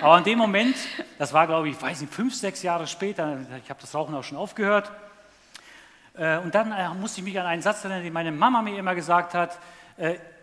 Aber 0.00 0.18
in 0.18 0.24
dem 0.24 0.38
Moment, 0.38 0.74
das 1.18 1.32
war, 1.32 1.46
glaube 1.46 1.68
ich, 1.68 1.76
ich 1.76 1.82
weiß 1.82 2.00
nicht, 2.00 2.12
fünf, 2.12 2.34
sechs 2.34 2.62
Jahre 2.62 2.88
später, 2.88 3.38
ich 3.62 3.70
habe 3.70 3.80
das 3.80 3.94
Rauchen 3.94 4.14
auch 4.14 4.24
schon 4.24 4.36
aufgehört. 4.36 4.90
Äh, 6.14 6.38
und 6.38 6.54
dann 6.54 6.72
äh, 6.72 6.88
musste 6.94 7.20
ich 7.20 7.24
mich 7.24 7.38
an 7.38 7.46
einen 7.46 7.62
Satz 7.62 7.84
erinnern, 7.84 8.02
den 8.02 8.12
meine 8.12 8.32
Mama 8.32 8.62
mir 8.62 8.78
immer 8.78 8.94
gesagt 8.94 9.34
hat: 9.34 9.58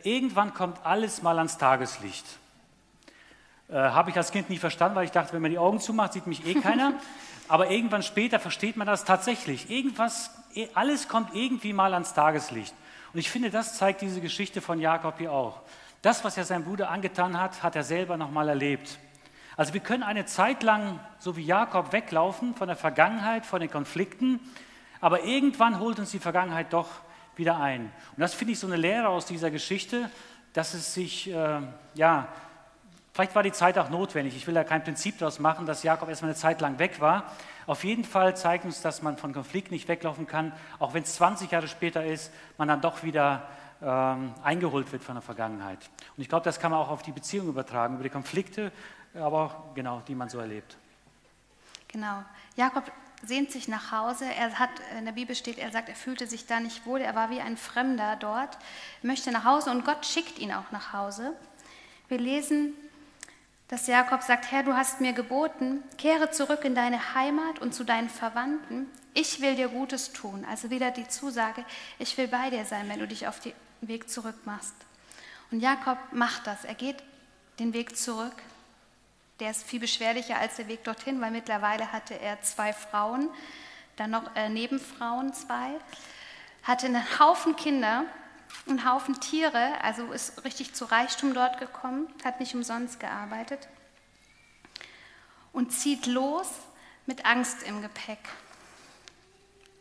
Irgendwann 0.03 0.53
kommt 0.53 0.85
alles 0.85 1.21
mal 1.21 1.37
ans 1.37 1.57
Tageslicht. 1.57 2.25
Habe 3.71 4.09
ich 4.09 4.17
als 4.17 4.31
Kind 4.31 4.49
nie 4.49 4.57
verstanden, 4.57 4.95
weil 4.95 5.05
ich 5.05 5.11
dachte, 5.11 5.33
wenn 5.33 5.41
man 5.41 5.51
die 5.51 5.57
Augen 5.57 5.79
zumacht, 5.79 6.13
sieht 6.13 6.27
mich 6.27 6.45
eh 6.45 6.53
keiner. 6.61 6.93
Aber 7.47 7.69
irgendwann 7.71 8.03
später 8.03 8.39
versteht 8.39 8.77
man 8.77 8.87
das 8.87 9.05
tatsächlich. 9.05 9.69
Irgendwas, 9.69 10.31
alles 10.75 11.07
kommt 11.07 11.35
irgendwie 11.35 11.73
mal 11.73 11.93
ans 11.93 12.13
Tageslicht. 12.13 12.73
Und 13.11 13.19
ich 13.19 13.29
finde, 13.29 13.49
das 13.49 13.77
zeigt 13.77 14.01
diese 14.01 14.21
Geschichte 14.21 14.61
von 14.61 14.79
Jakob 14.79 15.17
hier 15.17 15.31
auch. 15.31 15.61
Das, 16.01 16.23
was 16.23 16.37
er 16.37 16.45
seinem 16.45 16.63
Bruder 16.63 16.89
angetan 16.89 17.39
hat, 17.39 17.61
hat 17.63 17.75
er 17.75 17.83
selber 17.83 18.17
nochmal 18.17 18.49
erlebt. 18.49 18.99
Also 19.57 19.73
wir 19.73 19.81
können 19.81 20.03
eine 20.03 20.25
Zeit 20.25 20.63
lang, 20.63 20.99
so 21.19 21.35
wie 21.35 21.43
Jakob, 21.43 21.91
weglaufen 21.91 22.55
von 22.55 22.67
der 22.67 22.77
Vergangenheit, 22.77 23.45
von 23.45 23.59
den 23.59 23.69
Konflikten, 23.69 24.39
aber 25.01 25.23
irgendwann 25.23 25.79
holt 25.79 25.99
uns 25.99 26.11
die 26.11 26.19
Vergangenheit 26.19 26.73
doch 26.73 26.87
wieder 27.35 27.59
ein. 27.59 27.91
Und 28.15 28.19
das 28.19 28.33
finde 28.33 28.53
ich 28.53 28.59
so 28.59 28.67
eine 28.67 28.75
Lehre 28.75 29.09
aus 29.09 29.25
dieser 29.25 29.51
Geschichte, 29.51 30.09
dass 30.53 30.73
es 30.73 30.93
sich, 30.93 31.29
äh, 31.29 31.61
ja, 31.93 32.27
Vielleicht 33.19 33.35
war 33.35 33.43
die 33.43 33.51
Zeit 33.51 33.77
auch 33.77 33.89
notwendig. 33.89 34.33
Ich 34.37 34.47
will 34.47 34.53
da 34.53 34.63
kein 34.63 34.81
Prinzip 34.81 35.17
daraus 35.17 35.39
machen, 35.39 35.65
dass 35.65 35.83
Jakob 35.83 36.07
erstmal 36.07 36.29
eine 36.29 36.37
Zeit 36.37 36.61
lang 36.61 36.79
weg 36.79 37.01
war. 37.01 37.25
Auf 37.67 37.83
jeden 37.83 38.05
Fall 38.05 38.37
zeigt 38.37 38.63
uns, 38.63 38.81
dass 38.81 39.01
man 39.01 39.17
von 39.17 39.33
Konflikten 39.33 39.73
nicht 39.73 39.89
weglaufen 39.89 40.25
kann, 40.25 40.53
auch 40.79 40.93
wenn 40.93 41.03
es 41.03 41.15
20 41.15 41.51
Jahre 41.51 41.67
später 41.67 42.05
ist, 42.05 42.31
man 42.57 42.69
dann 42.69 42.79
doch 42.79 43.03
wieder 43.03 43.45
ähm, 43.81 44.33
eingeholt 44.41 44.89
wird 44.93 45.03
von 45.03 45.15
der 45.15 45.21
Vergangenheit. 45.21 45.79
Und 46.15 46.21
ich 46.21 46.29
glaube, 46.29 46.45
das 46.45 46.61
kann 46.61 46.71
man 46.71 46.79
auch 46.79 46.89
auf 46.89 47.01
die 47.01 47.11
Beziehung 47.11 47.49
übertragen, 47.49 47.95
über 47.95 48.03
die 48.03 48.09
Konflikte, 48.09 48.71
aber 49.13 49.41
auch 49.41 49.75
genau, 49.75 50.01
die 50.07 50.15
man 50.15 50.29
so 50.29 50.39
erlebt. 50.39 50.77
Genau. 51.89 52.23
Jakob 52.55 52.89
sehnt 53.25 53.51
sich 53.51 53.67
nach 53.67 53.91
Hause. 53.91 54.25
Er 54.25 54.59
hat, 54.59 54.69
in 54.97 55.05
der 55.05 55.11
Bibel 55.11 55.35
steht, 55.35 55.57
er 55.57 55.71
sagt, 55.71 55.89
er 55.89 55.95
fühlte 55.95 56.27
sich 56.27 56.45
da 56.45 56.59
nicht 56.59 56.85
wohl. 56.85 57.01
Er 57.01 57.15
war 57.15 57.29
wie 57.29 57.41
ein 57.41 57.57
Fremder 57.57 58.15
dort, 58.15 58.57
möchte 59.01 59.31
nach 59.31 59.43
Hause 59.43 59.71
und 59.71 59.85
Gott 59.85 60.05
schickt 60.05 60.39
ihn 60.39 60.53
auch 60.53 60.71
nach 60.71 60.93
Hause. 60.93 61.33
Wir 62.07 62.19
lesen 62.19 62.73
dass 63.69 63.85
Jakob 63.85 64.23
sagt, 64.23 64.51
Herr, 64.51 64.63
du 64.63 64.75
hast 64.75 64.99
mir 64.99 65.13
geboten, 65.13 65.83
kehre 65.99 66.31
zurück 66.31 66.65
in 66.65 66.73
deine 66.73 67.13
Heimat 67.13 67.59
und 67.59 67.73
zu 67.73 67.83
deinen 67.83 68.09
Verwandten. 68.09 68.87
Ich 69.13 69.41
will 69.41 69.55
dir 69.55 69.67
Gutes 69.67 70.11
tun. 70.11 70.43
Also 70.49 70.71
wieder 70.71 70.89
die 70.89 71.07
Zusage, 71.07 71.63
ich 71.99 72.17
will 72.17 72.27
bei 72.27 72.49
dir 72.49 72.65
sein, 72.65 72.89
wenn 72.89 72.99
du 72.99 73.07
dich 73.07 73.27
auf 73.27 73.39
den 73.39 73.53
Weg 73.81 74.09
zurück 74.09 74.35
machst. 74.45 74.73
Und 75.51 75.59
Jakob 75.59 75.99
macht 76.11 76.47
das. 76.47 76.65
Er 76.65 76.73
geht 76.73 76.97
den 77.59 77.73
Weg 77.73 77.95
zurück. 77.95 78.33
Der 79.39 79.51
ist 79.51 79.63
viel 79.63 79.79
beschwerlicher 79.79 80.37
als 80.37 80.57
der 80.57 80.67
Weg 80.67 80.83
dorthin, 80.83 81.21
weil 81.21 81.31
mittlerweile 81.31 81.91
hatte 81.91 82.19
er 82.19 82.41
zwei 82.41 82.73
Frauen, 82.73 83.29
dann 83.95 84.11
noch 84.11 84.35
äh, 84.35 84.49
Nebenfrauen 84.49 85.33
zwei, 85.33 85.79
hatte 86.63 86.87
einen 86.87 87.19
Haufen 87.19 87.55
Kinder 87.55 88.05
einen 88.67 88.89
Haufen 88.89 89.19
Tiere, 89.19 89.81
also 89.81 90.11
ist 90.11 90.43
richtig 90.43 90.73
zu 90.73 90.85
Reichtum 90.85 91.33
dort 91.33 91.59
gekommen, 91.59 92.07
hat 92.23 92.39
nicht 92.39 92.53
umsonst 92.53 92.99
gearbeitet 92.99 93.67
und 95.53 95.71
zieht 95.71 96.05
los 96.05 96.47
mit 97.05 97.25
Angst 97.25 97.63
im 97.63 97.81
Gepäck. 97.81 98.19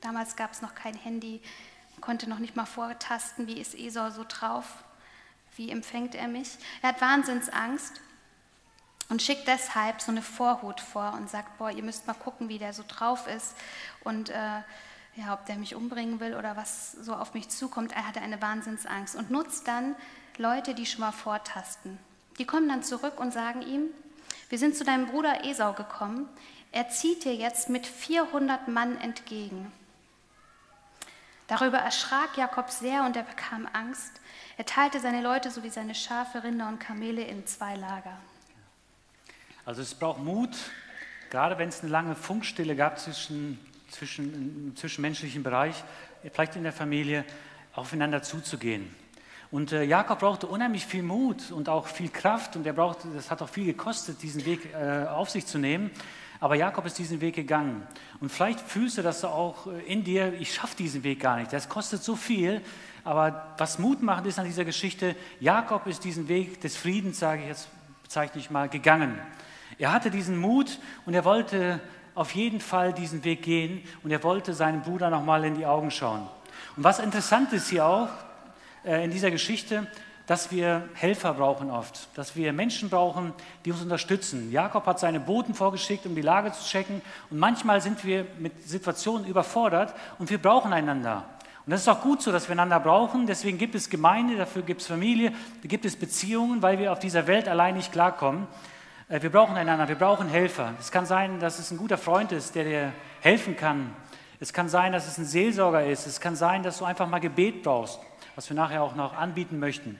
Damals 0.00 0.36
gab 0.36 0.52
es 0.52 0.62
noch 0.62 0.74
kein 0.74 0.94
Handy, 0.94 1.42
konnte 2.00 2.28
noch 2.28 2.38
nicht 2.38 2.56
mal 2.56 2.66
vortasten, 2.66 3.46
wie 3.46 3.60
ist 3.60 3.74
Esau 3.74 4.10
so 4.10 4.24
drauf, 4.26 4.66
wie 5.56 5.70
empfängt 5.70 6.14
er 6.14 6.28
mich. 6.28 6.56
Er 6.82 6.90
hat 6.90 7.00
Wahnsinnsangst 7.00 8.00
und 9.08 9.22
schickt 9.22 9.48
deshalb 9.48 10.00
so 10.00 10.10
eine 10.10 10.22
Vorhut 10.22 10.80
vor 10.80 11.14
und 11.14 11.30
sagt, 11.30 11.58
boah, 11.58 11.70
ihr 11.70 11.82
müsst 11.82 12.06
mal 12.06 12.14
gucken, 12.14 12.48
wie 12.48 12.58
der 12.58 12.72
so 12.72 12.84
drauf 12.86 13.26
ist 13.26 13.54
und 14.04 14.30
äh, 14.30 14.60
ja, 15.16 15.32
ob 15.32 15.46
der 15.46 15.56
mich 15.56 15.74
umbringen 15.74 16.20
will 16.20 16.34
oder 16.34 16.56
was 16.56 16.92
so 16.92 17.14
auf 17.14 17.34
mich 17.34 17.48
zukommt. 17.48 17.92
Er 17.92 18.06
hatte 18.06 18.20
eine 18.20 18.40
Wahnsinnsangst 18.40 19.16
und 19.16 19.30
nutzt 19.30 19.66
dann 19.66 19.96
Leute, 20.36 20.74
die 20.74 20.86
schon 20.86 21.00
mal 21.00 21.12
vortasten. 21.12 21.98
Die 22.38 22.44
kommen 22.44 22.68
dann 22.68 22.84
zurück 22.84 23.18
und 23.18 23.32
sagen 23.32 23.62
ihm, 23.62 23.86
wir 24.48 24.58
sind 24.58 24.76
zu 24.76 24.84
deinem 24.84 25.06
Bruder 25.06 25.44
Esau 25.44 25.72
gekommen, 25.72 26.28
er 26.70 26.88
zieht 26.90 27.24
dir 27.24 27.34
jetzt 27.34 27.70
mit 27.70 27.86
400 27.86 28.68
Mann 28.68 28.98
entgegen. 28.98 29.72
Darüber 31.48 31.78
erschrak 31.78 32.36
Jakob 32.36 32.70
sehr 32.70 33.04
und 33.04 33.16
er 33.16 33.22
bekam 33.22 33.66
Angst. 33.72 34.12
Er 34.58 34.66
teilte 34.66 35.00
seine 35.00 35.22
Leute 35.22 35.50
sowie 35.50 35.70
seine 35.70 35.94
Schafe, 35.94 36.44
Rinder 36.44 36.68
und 36.68 36.78
Kamele 36.78 37.22
in 37.22 37.46
zwei 37.46 37.74
Lager. 37.74 38.18
Also 39.68 39.82
es 39.82 39.94
braucht 39.94 40.24
Mut, 40.24 40.56
gerade 41.28 41.58
wenn 41.58 41.68
es 41.68 41.82
eine 41.82 41.90
lange 41.90 42.14
Funkstille 42.14 42.74
gab 42.74 42.98
zwischen, 42.98 43.58
zwischen, 43.90 44.32
im 44.70 44.76
zwischenmenschlichen 44.76 45.42
Bereich, 45.42 45.84
vielleicht 46.32 46.56
in 46.56 46.62
der 46.62 46.72
Familie, 46.72 47.22
aufeinander 47.74 48.22
zuzugehen. 48.22 48.90
Und 49.50 49.72
äh, 49.72 49.82
Jakob 49.82 50.20
brauchte 50.20 50.46
unheimlich 50.46 50.86
viel 50.86 51.02
Mut 51.02 51.50
und 51.50 51.68
auch 51.68 51.86
viel 51.86 52.08
Kraft 52.08 52.56
und 52.56 52.66
er 52.66 52.72
brauchte, 52.72 53.08
das 53.08 53.30
hat 53.30 53.42
auch 53.42 53.50
viel 53.50 53.66
gekostet, 53.66 54.22
diesen 54.22 54.46
Weg 54.46 54.72
äh, 54.72 55.04
auf 55.06 55.28
sich 55.28 55.44
zu 55.44 55.58
nehmen. 55.58 55.90
Aber 56.40 56.54
Jakob 56.54 56.86
ist 56.86 56.98
diesen 56.98 57.20
Weg 57.20 57.34
gegangen. 57.34 57.86
Und 58.20 58.32
vielleicht 58.32 58.60
fühlst 58.60 58.96
du 58.96 59.02
das 59.02 59.22
auch 59.22 59.66
äh, 59.66 59.80
in 59.82 60.02
dir, 60.02 60.32
ich 60.32 60.54
schaffe 60.54 60.76
diesen 60.78 61.04
Weg 61.04 61.20
gar 61.20 61.36
nicht. 61.36 61.52
Das 61.52 61.68
kostet 61.68 62.02
so 62.02 62.16
viel. 62.16 62.62
Aber 63.04 63.54
was 63.58 63.78
Mut 63.78 64.02
macht 64.02 64.24
ist 64.24 64.38
an 64.38 64.46
dieser 64.46 64.64
Geschichte, 64.64 65.14
Jakob 65.40 65.86
ist 65.86 66.04
diesen 66.04 66.26
Weg 66.28 66.58
des 66.62 66.74
Friedens, 66.74 67.18
sage 67.18 67.42
ich 67.42 67.48
jetzt, 67.48 67.68
bezeichne 68.02 68.40
ich 68.40 68.48
mal, 68.48 68.70
gegangen. 68.70 69.20
Er 69.76 69.92
hatte 69.92 70.10
diesen 70.10 70.38
Mut 70.38 70.78
und 71.04 71.14
er 71.14 71.24
wollte 71.24 71.80
auf 72.14 72.34
jeden 72.34 72.60
Fall 72.60 72.92
diesen 72.92 73.22
Weg 73.24 73.42
gehen 73.42 73.82
und 74.02 74.10
er 74.10 74.22
wollte 74.22 74.54
seinem 74.54 74.82
Bruder 74.82 75.10
nochmal 75.10 75.44
in 75.44 75.54
die 75.54 75.66
Augen 75.66 75.90
schauen. 75.90 76.26
Und 76.76 76.84
was 76.84 76.98
interessant 76.98 77.52
ist 77.52 77.68
hier 77.68 77.86
auch 77.86 78.08
äh, 78.84 79.04
in 79.04 79.10
dieser 79.10 79.30
Geschichte, 79.30 79.86
dass 80.26 80.50
wir 80.50 80.86
Helfer 80.94 81.32
brauchen 81.32 81.70
oft, 81.70 82.08
dass 82.14 82.36
wir 82.36 82.52
Menschen 82.52 82.90
brauchen, 82.90 83.32
die 83.64 83.72
uns 83.72 83.80
unterstützen. 83.80 84.52
Jakob 84.52 84.84
hat 84.84 85.00
seine 85.00 85.20
Boten 85.20 85.54
vorgeschickt, 85.54 86.04
um 86.04 86.14
die 86.14 86.20
Lage 86.20 86.52
zu 86.52 86.62
checken 86.64 87.00
und 87.30 87.38
manchmal 87.38 87.80
sind 87.80 88.04
wir 88.04 88.26
mit 88.38 88.68
Situationen 88.68 89.26
überfordert 89.26 89.94
und 90.18 90.28
wir 90.28 90.38
brauchen 90.38 90.72
einander. 90.72 91.24
Und 91.64 91.72
das 91.72 91.82
ist 91.82 91.88
auch 91.88 92.02
gut 92.02 92.20
so, 92.20 92.32
dass 92.32 92.48
wir 92.48 92.52
einander 92.52 92.80
brauchen. 92.80 93.26
Deswegen 93.26 93.58
gibt 93.58 93.74
es 93.74 93.90
Gemeinde, 93.90 94.36
dafür 94.36 94.62
gibt 94.62 94.80
es 94.80 94.86
Familie, 94.86 95.32
da 95.62 95.68
gibt 95.68 95.84
es 95.84 95.96
Beziehungen, 95.96 96.62
weil 96.62 96.78
wir 96.78 96.92
auf 96.92 96.98
dieser 96.98 97.26
Welt 97.26 97.48
allein 97.48 97.74
nicht 97.74 97.92
klarkommen. 97.92 98.46
Äh, 99.08 99.22
wir 99.22 99.30
brauchen 99.30 99.56
einander, 99.56 99.88
wir 99.88 99.96
brauchen 99.96 100.28
Helfer. 100.28 100.74
Es 100.78 100.90
kann 100.90 101.06
sein, 101.06 101.40
dass 101.40 101.58
es 101.58 101.70
ein 101.70 101.78
guter 101.78 101.98
Freund 101.98 102.32
ist, 102.32 102.54
der 102.54 102.64
dir 102.64 102.92
helfen 103.20 103.56
kann. 103.56 103.94
Es 104.40 104.52
kann 104.52 104.68
sein, 104.68 104.92
dass 104.92 105.08
es 105.08 105.18
ein 105.18 105.24
Seelsorger 105.24 105.84
ist. 105.84 106.06
Es 106.06 106.20
kann 106.20 106.36
sein, 106.36 106.62
dass 106.62 106.78
du 106.78 106.84
einfach 106.84 107.08
mal 107.08 107.18
Gebet 107.18 107.62
brauchst, 107.62 107.98
was 108.36 108.48
wir 108.48 108.56
nachher 108.56 108.82
auch 108.82 108.94
noch 108.94 109.16
anbieten 109.16 109.58
möchten. 109.58 109.98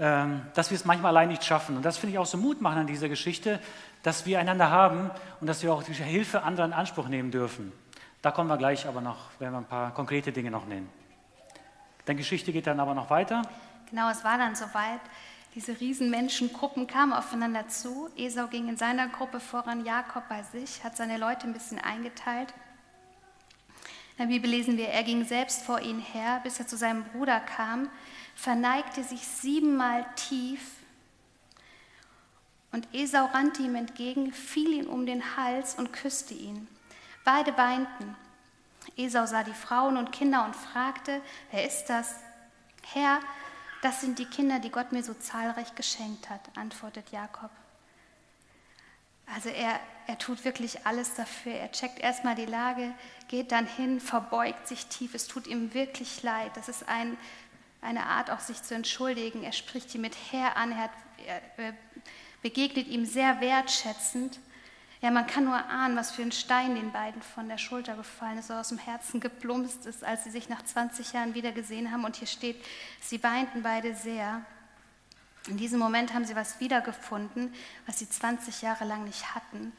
Ähm, 0.00 0.42
dass 0.54 0.70
wir 0.70 0.76
es 0.76 0.84
manchmal 0.84 1.10
allein 1.10 1.28
nicht 1.28 1.44
schaffen. 1.44 1.76
Und 1.76 1.84
das 1.84 1.98
finde 1.98 2.12
ich 2.12 2.18
auch 2.18 2.26
so 2.26 2.38
Mut 2.38 2.60
machen 2.60 2.78
an 2.78 2.86
dieser 2.86 3.08
Geschichte, 3.08 3.60
dass 4.02 4.26
wir 4.26 4.38
einander 4.38 4.70
haben 4.70 5.10
und 5.40 5.48
dass 5.48 5.62
wir 5.62 5.72
auch 5.72 5.82
die 5.82 5.92
Hilfe 5.92 6.42
anderer 6.42 6.66
in 6.66 6.72
Anspruch 6.72 7.08
nehmen 7.08 7.30
dürfen. 7.30 7.72
Da 8.22 8.30
kommen 8.30 8.48
wir 8.48 8.56
gleich 8.56 8.86
aber 8.86 9.00
noch, 9.00 9.16
werden 9.38 9.54
wir 9.54 9.58
ein 9.58 9.64
paar 9.64 9.92
konkrete 9.92 10.32
Dinge 10.32 10.50
noch 10.50 10.66
nennen. 10.66 10.88
Die 12.06 12.14
Geschichte 12.14 12.52
geht 12.52 12.66
dann 12.66 12.80
aber 12.80 12.94
noch 12.94 13.10
weiter. 13.10 13.42
Genau, 13.90 14.08
es 14.08 14.24
war 14.24 14.38
dann 14.38 14.54
soweit. 14.54 15.00
Diese 15.54 15.80
riesen 15.80 16.10
Menschengruppen 16.10 16.86
kamen 16.86 17.12
aufeinander 17.12 17.68
zu. 17.68 18.10
Esau 18.16 18.46
ging 18.46 18.68
in 18.68 18.76
seiner 18.76 19.08
Gruppe 19.08 19.40
voran, 19.40 19.84
Jakob 19.84 20.28
bei 20.28 20.42
sich, 20.42 20.84
hat 20.84 20.96
seine 20.96 21.18
Leute 21.18 21.46
ein 21.46 21.52
bisschen 21.52 21.78
eingeteilt. 21.78 22.52
In 24.16 24.28
der 24.28 24.34
Bibel 24.34 24.50
lesen 24.50 24.76
wir, 24.76 24.88
er 24.88 25.04
ging 25.04 25.24
selbst 25.24 25.62
vor 25.62 25.80
ihnen 25.80 26.00
her, 26.00 26.40
bis 26.42 26.58
er 26.58 26.66
zu 26.66 26.76
seinem 26.76 27.04
Bruder 27.04 27.40
kam, 27.40 27.88
verneigte 28.34 29.02
sich 29.02 29.26
siebenmal 29.26 30.04
tief 30.16 30.60
und 32.72 32.86
Esau 32.92 33.26
rannte 33.26 33.62
ihm 33.62 33.74
entgegen, 33.74 34.32
fiel 34.32 34.72
ihm 34.72 34.88
um 34.88 35.06
den 35.06 35.36
Hals 35.36 35.74
und 35.74 35.92
küsste 35.92 36.34
ihn. 36.34 36.68
Beide 37.24 37.56
weinten. 37.56 38.16
Esau 38.96 39.26
sah 39.26 39.42
die 39.42 39.52
Frauen 39.52 39.96
und 39.96 40.12
Kinder 40.12 40.44
und 40.44 40.54
fragte, 40.54 41.20
wer 41.50 41.66
ist 41.66 41.86
das? 41.86 42.16
Herr, 42.82 43.20
das 43.82 44.00
sind 44.00 44.18
die 44.18 44.24
Kinder, 44.24 44.58
die 44.58 44.70
Gott 44.70 44.92
mir 44.92 45.02
so 45.02 45.14
zahlreich 45.14 45.74
geschenkt 45.74 46.30
hat, 46.30 46.40
antwortet 46.56 47.10
Jakob. 47.10 47.50
Also 49.34 49.50
er, 49.50 49.78
er 50.06 50.18
tut 50.18 50.44
wirklich 50.44 50.86
alles 50.86 51.14
dafür. 51.14 51.52
Er 51.52 51.70
checkt 51.70 51.98
erstmal 51.98 52.34
die 52.34 52.46
Lage, 52.46 52.94
geht 53.28 53.52
dann 53.52 53.66
hin, 53.66 54.00
verbeugt 54.00 54.66
sich 54.66 54.86
tief. 54.86 55.14
Es 55.14 55.28
tut 55.28 55.46
ihm 55.46 55.74
wirklich 55.74 56.22
leid. 56.22 56.50
Das 56.54 56.68
ist 56.68 56.88
ein, 56.88 57.16
eine 57.82 58.06
Art, 58.06 58.30
auch 58.30 58.40
sich 58.40 58.62
zu 58.62 58.74
entschuldigen. 58.74 59.44
Er 59.44 59.52
spricht 59.52 59.94
ihn 59.94 60.00
mit 60.00 60.16
Herr 60.30 60.56
an. 60.56 60.72
Er 60.72 61.74
begegnet 62.42 62.88
ihm 62.88 63.04
sehr 63.04 63.40
wertschätzend. 63.40 64.38
Ja, 65.00 65.12
man 65.12 65.28
kann 65.28 65.44
nur 65.44 65.54
ahnen, 65.54 65.96
was 65.96 66.10
für 66.10 66.22
ein 66.22 66.32
Stein 66.32 66.74
den 66.74 66.90
beiden 66.90 67.22
von 67.22 67.48
der 67.48 67.58
Schulter 67.58 67.94
gefallen 67.94 68.38
ist, 68.38 68.48
so 68.48 68.54
aus 68.54 68.70
dem 68.70 68.78
Herzen 68.78 69.20
geplumpst 69.20 69.86
ist, 69.86 70.02
als 70.02 70.24
sie 70.24 70.30
sich 70.30 70.48
nach 70.48 70.62
20 70.62 71.12
Jahren 71.12 71.34
wieder 71.34 71.52
gesehen 71.52 71.92
haben. 71.92 72.04
Und 72.04 72.16
hier 72.16 72.26
steht, 72.26 72.56
sie 73.00 73.22
weinten 73.22 73.62
beide 73.62 73.94
sehr. 73.94 74.42
In 75.46 75.56
diesem 75.56 75.78
Moment 75.78 76.14
haben 76.14 76.24
sie 76.24 76.34
was 76.34 76.58
wiedergefunden, 76.58 77.54
was 77.86 78.00
sie 78.00 78.08
20 78.08 78.60
Jahre 78.62 78.84
lang 78.84 79.04
nicht 79.04 79.34
hatten. 79.36 79.72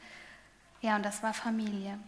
Ja, 0.80 0.96
und 0.96 1.04
das 1.04 1.22
war 1.22 1.34
Familie. 1.34 1.98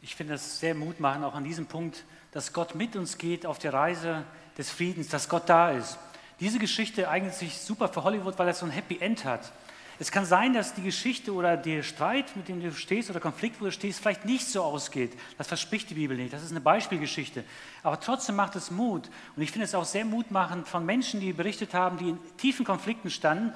Ich 0.00 0.16
finde 0.16 0.34
das 0.34 0.60
sehr 0.60 0.74
mutmachend, 0.74 1.24
auch 1.24 1.34
an 1.34 1.44
diesem 1.44 1.66
Punkt, 1.66 2.04
dass 2.32 2.54
Gott 2.54 2.74
mit 2.74 2.96
uns 2.96 3.18
geht 3.18 3.44
auf 3.44 3.58
der 3.58 3.74
Reise 3.74 4.24
des 4.56 4.70
Friedens, 4.70 5.08
dass 5.08 5.28
Gott 5.28 5.48
da 5.48 5.70
ist. 5.70 5.98
Diese 6.40 6.58
Geschichte 6.58 7.08
eignet 7.08 7.34
sich 7.34 7.58
super 7.60 7.88
für 7.88 8.02
Hollywood, 8.02 8.38
weil 8.38 8.48
es 8.48 8.58
so 8.58 8.66
ein 8.66 8.72
Happy 8.72 8.98
End 8.98 9.24
hat. 9.24 9.52
Es 9.98 10.10
kann 10.10 10.24
sein, 10.24 10.54
dass 10.54 10.74
die 10.74 10.82
Geschichte 10.82 11.32
oder 11.32 11.56
der 11.56 11.82
Streit, 11.82 12.34
mit 12.34 12.48
dem 12.48 12.60
du 12.60 12.72
stehst, 12.72 13.10
oder 13.10 13.20
Konflikt, 13.20 13.60
wo 13.60 13.66
du 13.66 13.72
stehst, 13.72 14.00
vielleicht 14.00 14.24
nicht 14.24 14.46
so 14.46 14.62
ausgeht. 14.62 15.12
Das 15.38 15.46
verspricht 15.46 15.88
die 15.90 15.94
Bibel 15.94 16.16
nicht. 16.16 16.32
Das 16.32 16.42
ist 16.42 16.50
eine 16.50 16.60
Beispielgeschichte. 16.60 17.44
Aber 17.82 18.00
trotzdem 18.00 18.34
macht 18.34 18.56
es 18.56 18.70
Mut. 18.70 19.08
Und 19.36 19.42
ich 19.42 19.52
finde 19.52 19.66
es 19.66 19.74
auch 19.74 19.84
sehr 19.84 20.04
mutmachend 20.04 20.66
von 20.66 20.84
Menschen, 20.84 21.20
die 21.20 21.32
berichtet 21.32 21.74
haben, 21.74 21.98
die 21.98 22.10
in 22.10 22.18
tiefen 22.36 22.64
Konflikten 22.64 23.08
standen, 23.08 23.52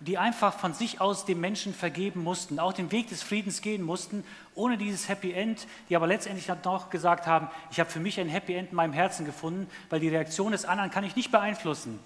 die 0.00 0.18
einfach 0.18 0.58
von 0.58 0.74
sich 0.74 1.00
aus 1.00 1.26
dem 1.26 1.40
Menschen 1.40 1.74
vergeben 1.74 2.22
mussten, 2.22 2.58
auch 2.58 2.72
den 2.72 2.90
Weg 2.90 3.08
des 3.08 3.22
Friedens 3.22 3.60
gehen 3.60 3.82
mussten, 3.82 4.24
ohne 4.54 4.76
dieses 4.76 5.08
Happy 5.08 5.32
End, 5.32 5.66
die 5.88 5.96
aber 5.96 6.06
letztendlich 6.06 6.48
noch 6.64 6.90
gesagt 6.90 7.26
haben, 7.26 7.48
ich 7.70 7.78
habe 7.78 7.90
für 7.90 8.00
mich 8.00 8.18
ein 8.18 8.28
Happy 8.28 8.54
End 8.54 8.70
in 8.70 8.76
meinem 8.76 8.92
Herzen 8.92 9.24
gefunden, 9.24 9.68
weil 9.90 10.00
die 10.00 10.08
Reaktion 10.08 10.52
des 10.52 10.64
anderen 10.64 10.90
kann 10.90 11.04
ich 11.04 11.14
nicht 11.14 11.30
beeinflussen. 11.30 12.00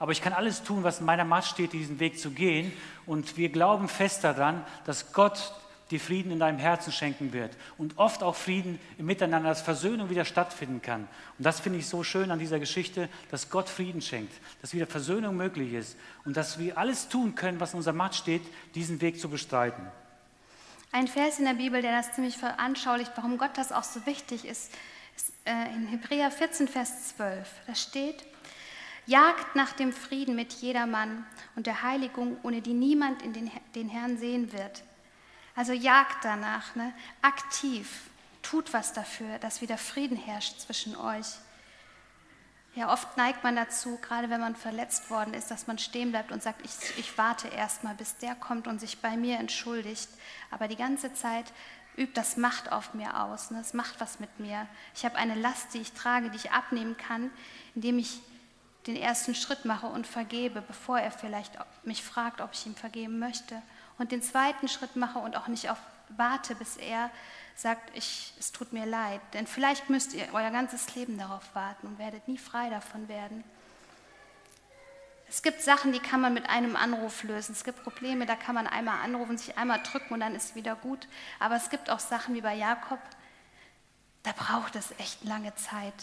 Aber 0.00 0.12
ich 0.12 0.22
kann 0.22 0.32
alles 0.32 0.64
tun, 0.64 0.82
was 0.82 1.00
in 1.00 1.06
meiner 1.06 1.26
Macht 1.26 1.50
steht, 1.50 1.74
diesen 1.74 2.00
Weg 2.00 2.18
zu 2.18 2.30
gehen. 2.30 2.72
Und 3.04 3.36
wir 3.36 3.50
glauben 3.50 3.86
fest 3.86 4.24
daran, 4.24 4.64
dass 4.86 5.12
Gott 5.12 5.54
dir 5.90 6.00
Frieden 6.00 6.32
in 6.32 6.38
deinem 6.38 6.58
Herzen 6.58 6.90
schenken 6.90 7.34
wird. 7.34 7.54
Und 7.76 7.98
oft 7.98 8.22
auch 8.22 8.34
Frieden 8.34 8.80
im 8.96 9.04
Miteinander, 9.04 9.50
dass 9.50 9.60
Versöhnung 9.60 10.08
wieder 10.08 10.24
stattfinden 10.24 10.80
kann. 10.80 11.06
Und 11.36 11.44
das 11.44 11.60
finde 11.60 11.78
ich 11.78 11.86
so 11.86 12.02
schön 12.02 12.30
an 12.30 12.38
dieser 12.38 12.58
Geschichte, 12.58 13.10
dass 13.30 13.50
Gott 13.50 13.68
Frieden 13.68 14.00
schenkt, 14.00 14.32
dass 14.62 14.72
wieder 14.72 14.86
Versöhnung 14.86 15.36
möglich 15.36 15.74
ist 15.74 15.98
und 16.24 16.34
dass 16.34 16.58
wir 16.58 16.78
alles 16.78 17.08
tun 17.08 17.34
können, 17.34 17.60
was 17.60 17.74
in 17.74 17.76
unserer 17.76 17.94
Macht 17.94 18.14
steht, 18.14 18.42
diesen 18.74 19.02
Weg 19.02 19.20
zu 19.20 19.28
bestreiten. 19.28 19.86
Ein 20.92 21.08
Vers 21.08 21.38
in 21.38 21.44
der 21.44 21.54
Bibel, 21.54 21.82
der 21.82 21.92
das 21.92 22.14
ziemlich 22.14 22.38
veranschaulicht, 22.38 23.12
warum 23.16 23.36
Gott 23.36 23.56
das 23.56 23.70
auch 23.70 23.84
so 23.84 24.06
wichtig 24.06 24.46
ist, 24.46 24.72
ist 25.14 25.32
äh, 25.44 25.74
in 25.74 25.88
Hebräer 25.88 26.30
14, 26.30 26.68
Vers 26.68 27.16
12. 27.16 27.48
Da 27.66 27.74
steht, 27.74 28.24
Jagt 29.10 29.56
nach 29.56 29.72
dem 29.72 29.92
Frieden 29.92 30.36
mit 30.36 30.52
jedermann 30.52 31.26
und 31.56 31.66
der 31.66 31.82
Heiligung, 31.82 32.38
ohne 32.44 32.62
die 32.62 32.74
niemand 32.74 33.22
in 33.22 33.32
den, 33.32 33.50
den 33.74 33.88
Herrn 33.88 34.18
sehen 34.18 34.52
wird. 34.52 34.84
Also 35.56 35.72
jagt 35.72 36.24
danach, 36.24 36.76
ne? 36.76 36.92
aktiv, 37.20 38.02
tut 38.40 38.72
was 38.72 38.92
dafür, 38.92 39.40
dass 39.40 39.62
wieder 39.62 39.78
Frieden 39.78 40.16
herrscht 40.16 40.60
zwischen 40.60 40.94
euch. 40.94 41.26
Ja, 42.76 42.92
oft 42.92 43.16
neigt 43.16 43.42
man 43.42 43.56
dazu, 43.56 43.98
gerade 44.00 44.30
wenn 44.30 44.38
man 44.38 44.54
verletzt 44.54 45.10
worden 45.10 45.34
ist, 45.34 45.50
dass 45.50 45.66
man 45.66 45.78
stehen 45.78 46.12
bleibt 46.12 46.30
und 46.30 46.40
sagt, 46.40 46.64
ich, 46.64 46.96
ich 46.96 47.18
warte 47.18 47.48
erst 47.48 47.82
mal, 47.82 47.96
bis 47.96 48.16
der 48.18 48.36
kommt 48.36 48.68
und 48.68 48.78
sich 48.80 49.00
bei 49.00 49.16
mir 49.16 49.40
entschuldigt. 49.40 50.08
Aber 50.52 50.68
die 50.68 50.76
ganze 50.76 51.12
Zeit 51.14 51.52
übt 51.96 52.12
das 52.14 52.36
Macht 52.36 52.70
auf 52.70 52.94
mir 52.94 53.24
aus. 53.24 53.50
Ne? 53.50 53.58
Es 53.58 53.74
macht 53.74 54.00
was 54.00 54.20
mit 54.20 54.38
mir. 54.38 54.68
Ich 54.94 55.04
habe 55.04 55.16
eine 55.16 55.34
Last, 55.34 55.74
die 55.74 55.80
ich 55.80 55.94
trage, 55.94 56.30
die 56.30 56.36
ich 56.36 56.52
abnehmen 56.52 56.96
kann, 56.96 57.32
indem 57.74 57.98
ich 57.98 58.20
den 58.86 58.96
ersten 58.96 59.34
Schritt 59.34 59.64
mache 59.64 59.86
und 59.86 60.06
vergebe, 60.06 60.62
bevor 60.62 60.98
er 60.98 61.10
vielleicht 61.10 61.52
mich 61.84 62.02
fragt, 62.02 62.40
ob 62.40 62.50
ich 62.52 62.66
ihm 62.66 62.74
vergeben 62.74 63.18
möchte. 63.18 63.60
Und 63.98 64.12
den 64.12 64.22
zweiten 64.22 64.68
Schritt 64.68 64.96
mache 64.96 65.18
und 65.18 65.36
auch 65.36 65.48
nicht 65.48 65.70
auf 65.70 65.78
warte, 66.16 66.54
bis 66.54 66.76
er 66.76 67.10
sagt, 67.54 67.94
ich, 67.96 68.32
es 68.38 68.52
tut 68.52 68.72
mir 68.72 68.86
leid. 68.86 69.20
Denn 69.34 69.46
vielleicht 69.46 69.90
müsst 69.90 70.14
ihr 70.14 70.26
euer 70.32 70.50
ganzes 70.50 70.94
Leben 70.94 71.18
darauf 71.18 71.54
warten 71.54 71.86
und 71.86 71.98
werdet 71.98 72.26
nie 72.26 72.38
frei 72.38 72.70
davon 72.70 73.08
werden. 73.08 73.44
Es 75.28 75.42
gibt 75.42 75.62
Sachen, 75.62 75.92
die 75.92 76.00
kann 76.00 76.20
man 76.20 76.34
mit 76.34 76.48
einem 76.48 76.74
Anruf 76.74 77.22
lösen. 77.22 77.52
Es 77.52 77.62
gibt 77.62 77.84
Probleme, 77.84 78.26
da 78.26 78.34
kann 78.34 78.54
man 78.54 78.66
einmal 78.66 79.04
anrufen, 79.04 79.38
sich 79.38 79.56
einmal 79.56 79.80
drücken 79.82 80.14
und 80.14 80.20
dann 80.20 80.34
ist 80.34 80.50
es 80.50 80.54
wieder 80.56 80.74
gut. 80.74 81.06
Aber 81.38 81.54
es 81.54 81.70
gibt 81.70 81.88
auch 81.88 82.00
Sachen 82.00 82.34
wie 82.34 82.40
bei 82.40 82.54
Jakob, 82.54 82.98
da 84.24 84.32
braucht 84.32 84.74
es 84.74 84.92
echt 84.98 85.24
lange 85.24 85.54
Zeit. 85.54 85.94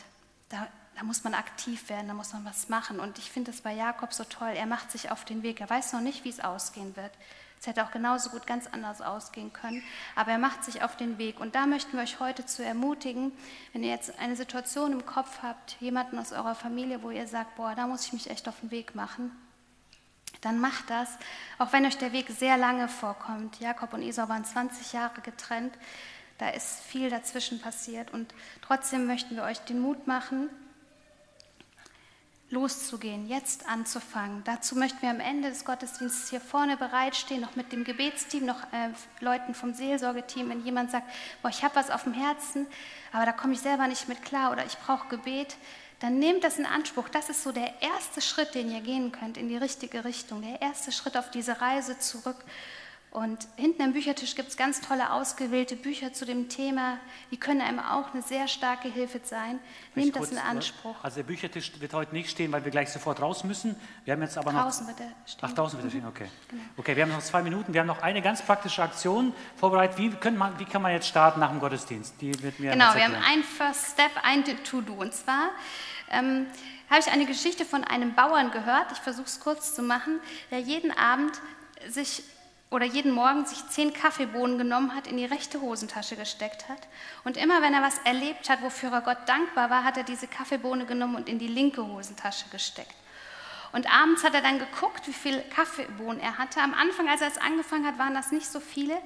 Da, 0.49 0.67
da 0.97 1.03
muss 1.03 1.23
man 1.23 1.35
aktiv 1.35 1.89
werden, 1.89 2.07
da 2.07 2.15
muss 2.15 2.33
man 2.33 2.43
was 2.43 2.69
machen. 2.69 2.99
Und 2.99 3.19
ich 3.19 3.29
finde 3.29 3.51
es 3.51 3.61
bei 3.61 3.71
Jakob 3.71 4.13
so 4.13 4.23
toll. 4.23 4.53
Er 4.55 4.65
macht 4.65 4.91
sich 4.91 5.11
auf 5.11 5.25
den 5.25 5.43
Weg. 5.43 5.61
Er 5.61 5.69
weiß 5.69 5.93
noch 5.93 6.01
nicht, 6.01 6.23
wie 6.23 6.29
es 6.29 6.39
ausgehen 6.39 6.95
wird. 6.95 7.11
Es 7.59 7.67
hätte 7.67 7.83
auch 7.83 7.91
genauso 7.91 8.31
gut 8.31 8.47
ganz 8.47 8.65
anders 8.65 9.01
ausgehen 9.01 9.53
können. 9.53 9.83
Aber 10.15 10.31
er 10.31 10.39
macht 10.39 10.63
sich 10.63 10.81
auf 10.81 10.97
den 10.97 11.19
Weg. 11.19 11.39
Und 11.39 11.53
da 11.53 11.67
möchten 11.67 11.93
wir 11.93 12.01
euch 12.01 12.19
heute 12.19 12.47
zu 12.47 12.63
ermutigen, 12.63 13.31
wenn 13.73 13.83
ihr 13.83 13.91
jetzt 13.91 14.17
eine 14.17 14.35
Situation 14.35 14.91
im 14.91 15.05
Kopf 15.05 15.43
habt, 15.43 15.77
jemanden 15.79 16.17
aus 16.17 16.31
eurer 16.31 16.55
Familie, 16.55 17.03
wo 17.03 17.11
ihr 17.11 17.27
sagt, 17.27 17.55
boah, 17.57 17.75
da 17.75 17.85
muss 17.85 18.05
ich 18.07 18.13
mich 18.13 18.31
echt 18.31 18.47
auf 18.47 18.59
den 18.61 18.71
Weg 18.71 18.95
machen, 18.95 19.31
dann 20.41 20.59
macht 20.59 20.89
das, 20.89 21.17
auch 21.57 21.73
wenn 21.73 21.85
euch 21.85 21.97
der 21.97 22.11
Weg 22.11 22.29
sehr 22.29 22.57
lange 22.57 22.87
vorkommt. 22.87 23.59
Jakob 23.59 23.93
und 23.93 24.01
Esau 24.01 24.29
waren 24.29 24.45
20 24.45 24.93
Jahre 24.93 25.21
getrennt. 25.21 25.77
Da 26.37 26.49
ist 26.49 26.81
viel 26.81 27.09
dazwischen 27.09 27.59
passiert. 27.59 28.11
Und 28.11 28.33
trotzdem 28.61 29.05
möchten 29.05 29.35
wir 29.35 29.43
euch 29.43 29.59
den 29.59 29.79
Mut 29.79 30.07
machen, 30.07 30.49
loszugehen, 32.49 33.27
jetzt 33.27 33.67
anzufangen. 33.67 34.41
Dazu 34.45 34.75
möchten 34.77 35.01
wir 35.01 35.09
am 35.09 35.19
Ende 35.19 35.49
des 35.49 35.65
Gottesdienstes 35.65 36.29
hier 36.29 36.39
vorne 36.39 36.77
bereitstehen, 36.77 37.41
noch 37.41 37.55
mit 37.55 37.71
dem 37.73 37.83
Gebetsteam, 37.83 38.45
noch 38.45 38.61
äh, 38.71 38.89
Leuten 39.19 39.53
vom 39.53 39.73
Seelsorgeteam, 39.73 40.49
wenn 40.49 40.63
jemand 40.63 40.91
sagt, 40.91 41.07
boah, 41.41 41.49
ich 41.49 41.63
habe 41.63 41.75
was 41.75 41.91
auf 41.91 42.03
dem 42.03 42.13
Herzen, 42.13 42.65
aber 43.11 43.25
da 43.25 43.33
komme 43.33 43.53
ich 43.53 43.59
selber 43.59 43.87
nicht 43.87 44.07
mit 44.07 44.23
klar 44.23 44.51
oder 44.53 44.65
ich 44.65 44.77
brauche 44.77 45.09
Gebet, 45.09 45.57
dann 45.99 46.19
nehmt 46.19 46.43
das 46.43 46.57
in 46.57 46.65
Anspruch. 46.65 47.09
Das 47.09 47.29
ist 47.29 47.43
so 47.43 47.51
der 47.51 47.81
erste 47.81 48.21
Schritt, 48.21 48.55
den 48.55 48.71
ihr 48.71 48.81
gehen 48.81 49.11
könnt 49.11 49.35
in 49.35 49.49
die 49.49 49.57
richtige 49.57 50.05
Richtung, 50.05 50.41
der 50.41 50.61
erste 50.61 50.91
Schritt 50.91 51.17
auf 51.17 51.31
diese 51.31 51.59
Reise 51.59 51.99
zurück 51.99 52.37
und 53.17 53.47
hinten 53.55 53.81
am 53.81 53.93
Büchertisch 53.93 54.35
gibt 54.35 54.49
es 54.49 54.57
ganz 54.57 54.79
tolle 54.79 55.11
ausgewählte 55.11 55.75
Bücher 55.75 56.13
zu 56.13 56.23
dem 56.23 56.49
Thema. 56.49 56.99
Die 57.31 57.37
können 57.37 57.61
einem 57.61 57.79
auch 57.79 58.13
eine 58.13 58.21
sehr 58.21 58.47
starke 58.47 58.89
Hilfe 58.89 59.19
sein. 59.23 59.57
Nehmt 59.95 60.15
das 60.15 60.29
in 60.29 60.37
Anspruch. 60.37 60.95
Also 61.01 61.15
der 61.15 61.23
Büchertisch 61.23 61.71
wird 61.79 61.95
heute 61.95 62.13
nicht 62.13 62.29
stehen, 62.29 62.51
weil 62.51 62.63
wir 62.63 62.69
gleich 62.69 62.91
sofort 62.91 63.19
raus 63.19 63.43
müssen. 63.43 63.75
Wir 64.05 64.13
haben 64.13 64.21
jetzt 64.21 64.37
aber 64.37 64.51
draußen 64.51 64.85
noch. 64.85 64.99
Wird 64.99 65.09
er 65.09 65.15
stehen. 65.25 65.39
Ach, 65.41 65.51
draußen 65.51 65.79
wird 65.79 65.87
er 65.87 65.89
stehen, 65.89 66.05
okay. 66.05 66.29
Genau. 66.47 66.61
Okay, 66.77 66.95
wir 66.95 67.03
haben 67.03 67.11
noch 67.11 67.23
zwei 67.23 67.41
Minuten. 67.41 67.73
Wir 67.73 67.81
haben 67.81 67.87
noch 67.87 68.03
eine 68.03 68.21
ganz 68.21 68.43
praktische 68.43 68.83
Aktion 68.83 69.33
vorbereitet. 69.55 69.97
Wie, 69.97 70.11
können 70.11 70.37
man, 70.37 70.59
wie 70.59 70.65
kann 70.65 70.83
man 70.83 70.91
jetzt 70.91 71.07
starten 71.07 71.39
nach 71.39 71.49
dem 71.49 71.59
Gottesdienst? 71.59 72.21
Die 72.21 72.39
wird 72.43 72.59
mir 72.59 72.73
genau, 72.73 72.93
wir 72.93 73.03
haben 73.03 73.15
ein 73.15 73.41
First 73.41 73.93
Step, 73.93 74.11
ein 74.21 74.43
To-Do. 74.63 74.93
Und 74.93 75.15
zwar 75.15 75.49
ähm, 76.11 76.45
habe 76.87 76.99
ich 76.99 77.11
eine 77.11 77.25
Geschichte 77.25 77.65
von 77.65 77.83
einem 77.83 78.13
Bauern 78.13 78.51
gehört. 78.51 78.91
Ich 78.91 78.99
versuche 78.99 79.25
es 79.25 79.39
kurz 79.39 79.73
zu 79.73 79.81
machen, 79.81 80.19
der 80.51 80.59
jeden 80.59 80.95
Abend 80.95 81.41
sich 81.87 82.21
oder 82.69 82.85
jeden 82.85 83.11
Morgen 83.11 83.45
sich 83.45 83.65
zehn 83.69 83.93
Kaffeebohnen 83.93 84.57
genommen 84.57 84.93
hat, 84.93 85.07
in 85.07 85.17
die 85.17 85.25
rechte 85.25 85.61
Hosentasche 85.61 86.17
gesteckt 86.17 86.67
hat. 86.67 86.87
Und 87.23 87.37
immer 87.37 87.61
wenn 87.61 87.73
er 87.73 87.81
was 87.81 87.97
erlebt 87.99 88.49
hat, 88.49 88.61
wofür 88.61 88.91
er 88.91 89.01
Gott 89.01 89.19
dankbar 89.25 89.69
war, 89.69 89.83
hat 89.83 89.97
er 89.97 90.03
diese 90.03 90.27
Kaffeebohne 90.27 90.85
genommen 90.85 91.15
und 91.15 91.29
in 91.29 91.39
die 91.39 91.47
linke 91.47 91.85
Hosentasche 91.85 92.49
gesteckt. 92.51 92.93
Und 93.71 93.89
abends 93.93 94.23
hat 94.23 94.33
er 94.33 94.41
dann 94.41 94.59
geguckt, 94.59 95.07
wie 95.07 95.13
viele 95.13 95.41
Kaffeebohnen 95.43 96.19
er 96.19 96.37
hatte. 96.37 96.61
Am 96.61 96.73
Anfang, 96.73 97.07
als 97.09 97.21
er 97.21 97.27
es 97.27 97.37
angefangen 97.37 97.85
hat, 97.85 97.97
waren 97.97 98.13
das 98.13 98.31
nicht 98.31 98.47
so 98.47 98.59
viele 98.59 98.97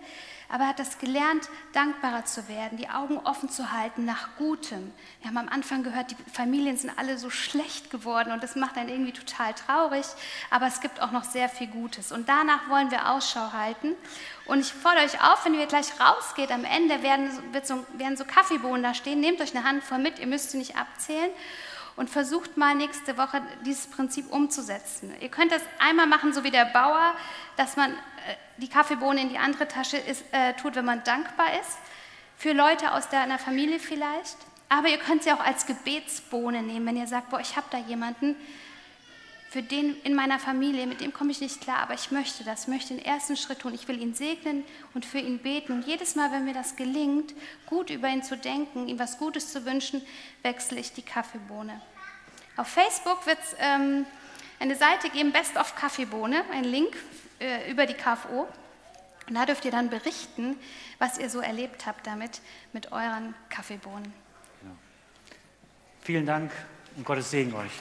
aber 0.52 0.66
er 0.66 0.70
hat 0.70 0.80
das 0.80 0.98
gelernt, 1.00 1.50
dankbarer 1.74 2.26
zu 2.26 2.48
werden, 2.50 2.78
die 2.78 2.90
Augen 2.90 3.18
offen 3.20 3.50
zu 3.50 3.72
halten 3.72 4.04
nach 4.04 4.36
Gutem. 4.38 4.92
Wir 5.22 5.30
haben 5.30 5.38
am 5.38 5.50
Anfang 5.50 5.84
gehört, 5.84 6.12
die 6.12 6.32
Familien 6.32 6.78
sind 6.78 6.92
alle 6.98 7.18
so 7.18 7.30
schlecht 7.30 7.90
geworden 7.90 8.32
und 8.32 8.44
das 8.44 8.56
macht 8.56 8.78
einen 8.78 8.90
irgendwie 8.90 9.14
total 9.14 9.54
traurig, 9.54 10.06
aber 10.50 10.68
es 10.68 10.82
gibt 10.82 11.02
auch 11.02 11.12
noch 11.12 11.24
sehr 11.24 11.48
viel 11.48 11.68
Gutes. 11.68 12.12
Und 12.12 12.28
danach 12.28 12.70
wollen 12.70 12.92
wir 12.92 13.10
Ausschau 13.10 13.54
halten. 13.54 13.96
Und 14.46 14.60
ich 14.60 14.74
fordere 14.74 15.06
euch 15.06 15.22
auf, 15.24 15.46
wenn 15.46 15.54
ihr 15.54 15.68
gleich 15.68 16.00
rausgeht, 16.00 16.52
am 16.52 16.66
Ende 16.66 17.02
werden, 17.02 17.32
so, 17.64 17.86
werden 17.94 18.18
so 18.18 18.26
Kaffeebohnen 18.26 18.84
da 18.84 18.94
stehen, 18.94 19.22
nehmt 19.22 19.40
euch 19.40 19.56
eine 19.56 19.64
Handvoll 19.64 20.00
mit, 20.00 20.20
ihr 20.20 20.28
müsst 20.28 20.52
sie 20.52 20.58
nicht 20.58 20.76
abzählen 20.76 21.32
und 22.02 22.10
versucht 22.10 22.58
mal 22.58 22.74
nächste 22.74 23.16
Woche 23.16 23.44
dieses 23.64 23.86
Prinzip 23.86 24.32
umzusetzen. 24.32 25.14
Ihr 25.20 25.30
könnt 25.30 25.52
das 25.52 25.62
einmal 25.78 26.08
machen, 26.08 26.34
so 26.34 26.44
wie 26.44 26.50
der 26.50 26.66
Bauer, 26.66 27.14
dass 27.58 27.78
man 27.78 27.92
äh, 27.92 27.96
die 28.58 28.70
Kaffeebohne 28.70 29.22
in 29.22 29.30
die 29.30 29.38
andere 29.38 29.68
Tasche 29.68 29.98
ist, 29.98 30.24
äh, 30.32 30.54
tut, 30.56 30.74
wenn 30.74 30.86
man 30.86 31.04
dankbar 31.04 31.54
ist. 31.62 31.78
Für 32.38 32.54
Leute 32.54 32.94
aus 32.94 33.08
deiner 33.10 33.38
Familie 33.38 33.78
vielleicht. 33.78 34.36
Aber 34.68 34.88
ihr 34.88 34.98
könnt 34.98 35.22
sie 35.22 35.32
auch 35.32 35.46
als 35.46 35.68
Gebetsbohne 35.68 36.64
nehmen, 36.64 36.88
wenn 36.88 36.98
ihr 36.98 37.06
sagt, 37.06 37.30
boah, 37.30 37.40
ich 37.40 37.56
habe 37.56 37.68
da 37.70 37.78
jemanden, 37.78 38.36
für 39.52 39.62
den 39.62 39.96
in 40.04 40.16
meiner 40.16 40.40
Familie, 40.40 40.88
mit 40.88 41.02
dem 41.02 41.14
komme 41.14 41.30
ich 41.30 41.40
nicht 41.40 41.62
klar, 41.62 41.84
aber 41.84 41.94
ich 41.94 42.10
möchte 42.10 42.44
das, 42.44 42.68
möchte 42.68 42.96
den 42.96 43.06
ersten 43.06 43.38
Schritt 43.38 43.60
tun. 43.60 43.76
Ich 43.76 43.88
will 43.88 44.02
ihn 44.02 44.16
segnen 44.16 44.64
und 44.96 45.06
für 45.06 45.20
ihn 45.20 45.38
beten. 45.38 45.74
Und 45.74 45.86
jedes 45.86 46.16
Mal, 46.16 46.32
wenn 46.32 46.46
mir 46.46 46.56
das 46.56 46.78
gelingt, 46.78 47.36
gut 47.68 47.92
über 47.92 48.08
ihn 48.08 48.24
zu 48.24 48.38
denken, 48.38 48.88
ihm 48.88 48.98
was 48.98 49.20
Gutes 49.20 49.52
zu 49.52 49.66
wünschen, 49.66 50.02
wechsle 50.42 50.80
ich 50.80 50.94
die 50.94 51.04
Kaffeebohne. 51.04 51.80
Auf 52.58 52.68
Facebook 52.68 53.26
wird 53.26 53.40
es 53.40 53.56
ähm, 53.60 54.06
eine 54.60 54.76
Seite 54.76 55.10
geben, 55.10 55.32
Best 55.32 55.58
of 55.58 55.76
Kaffeebohne, 55.76 56.44
ein 56.52 56.64
Link 56.64 56.96
äh, 57.40 57.72
über 57.72 57.86
die 57.86 57.94
KFO. 57.94 58.48
Und 59.28 59.36
da 59.36 59.46
dürft 59.46 59.66
ihr 59.66 59.72
dann 59.72 59.90
berichten, 59.90 60.58
was 61.00 61.18
ihr 61.18 61.30
so 61.30 61.40
erlebt 61.40 61.86
habt 61.86 62.06
damit, 62.06 62.42
mit 62.74 62.92
euren 62.92 63.34
Kaffeebohnen. 63.50 64.14
Genau. 64.62 64.76
Vielen 66.02 66.26
Dank 66.26 66.52
und 66.96 67.06
Gottes 67.06 67.32
Segen 67.32 67.54
euch. 67.54 67.72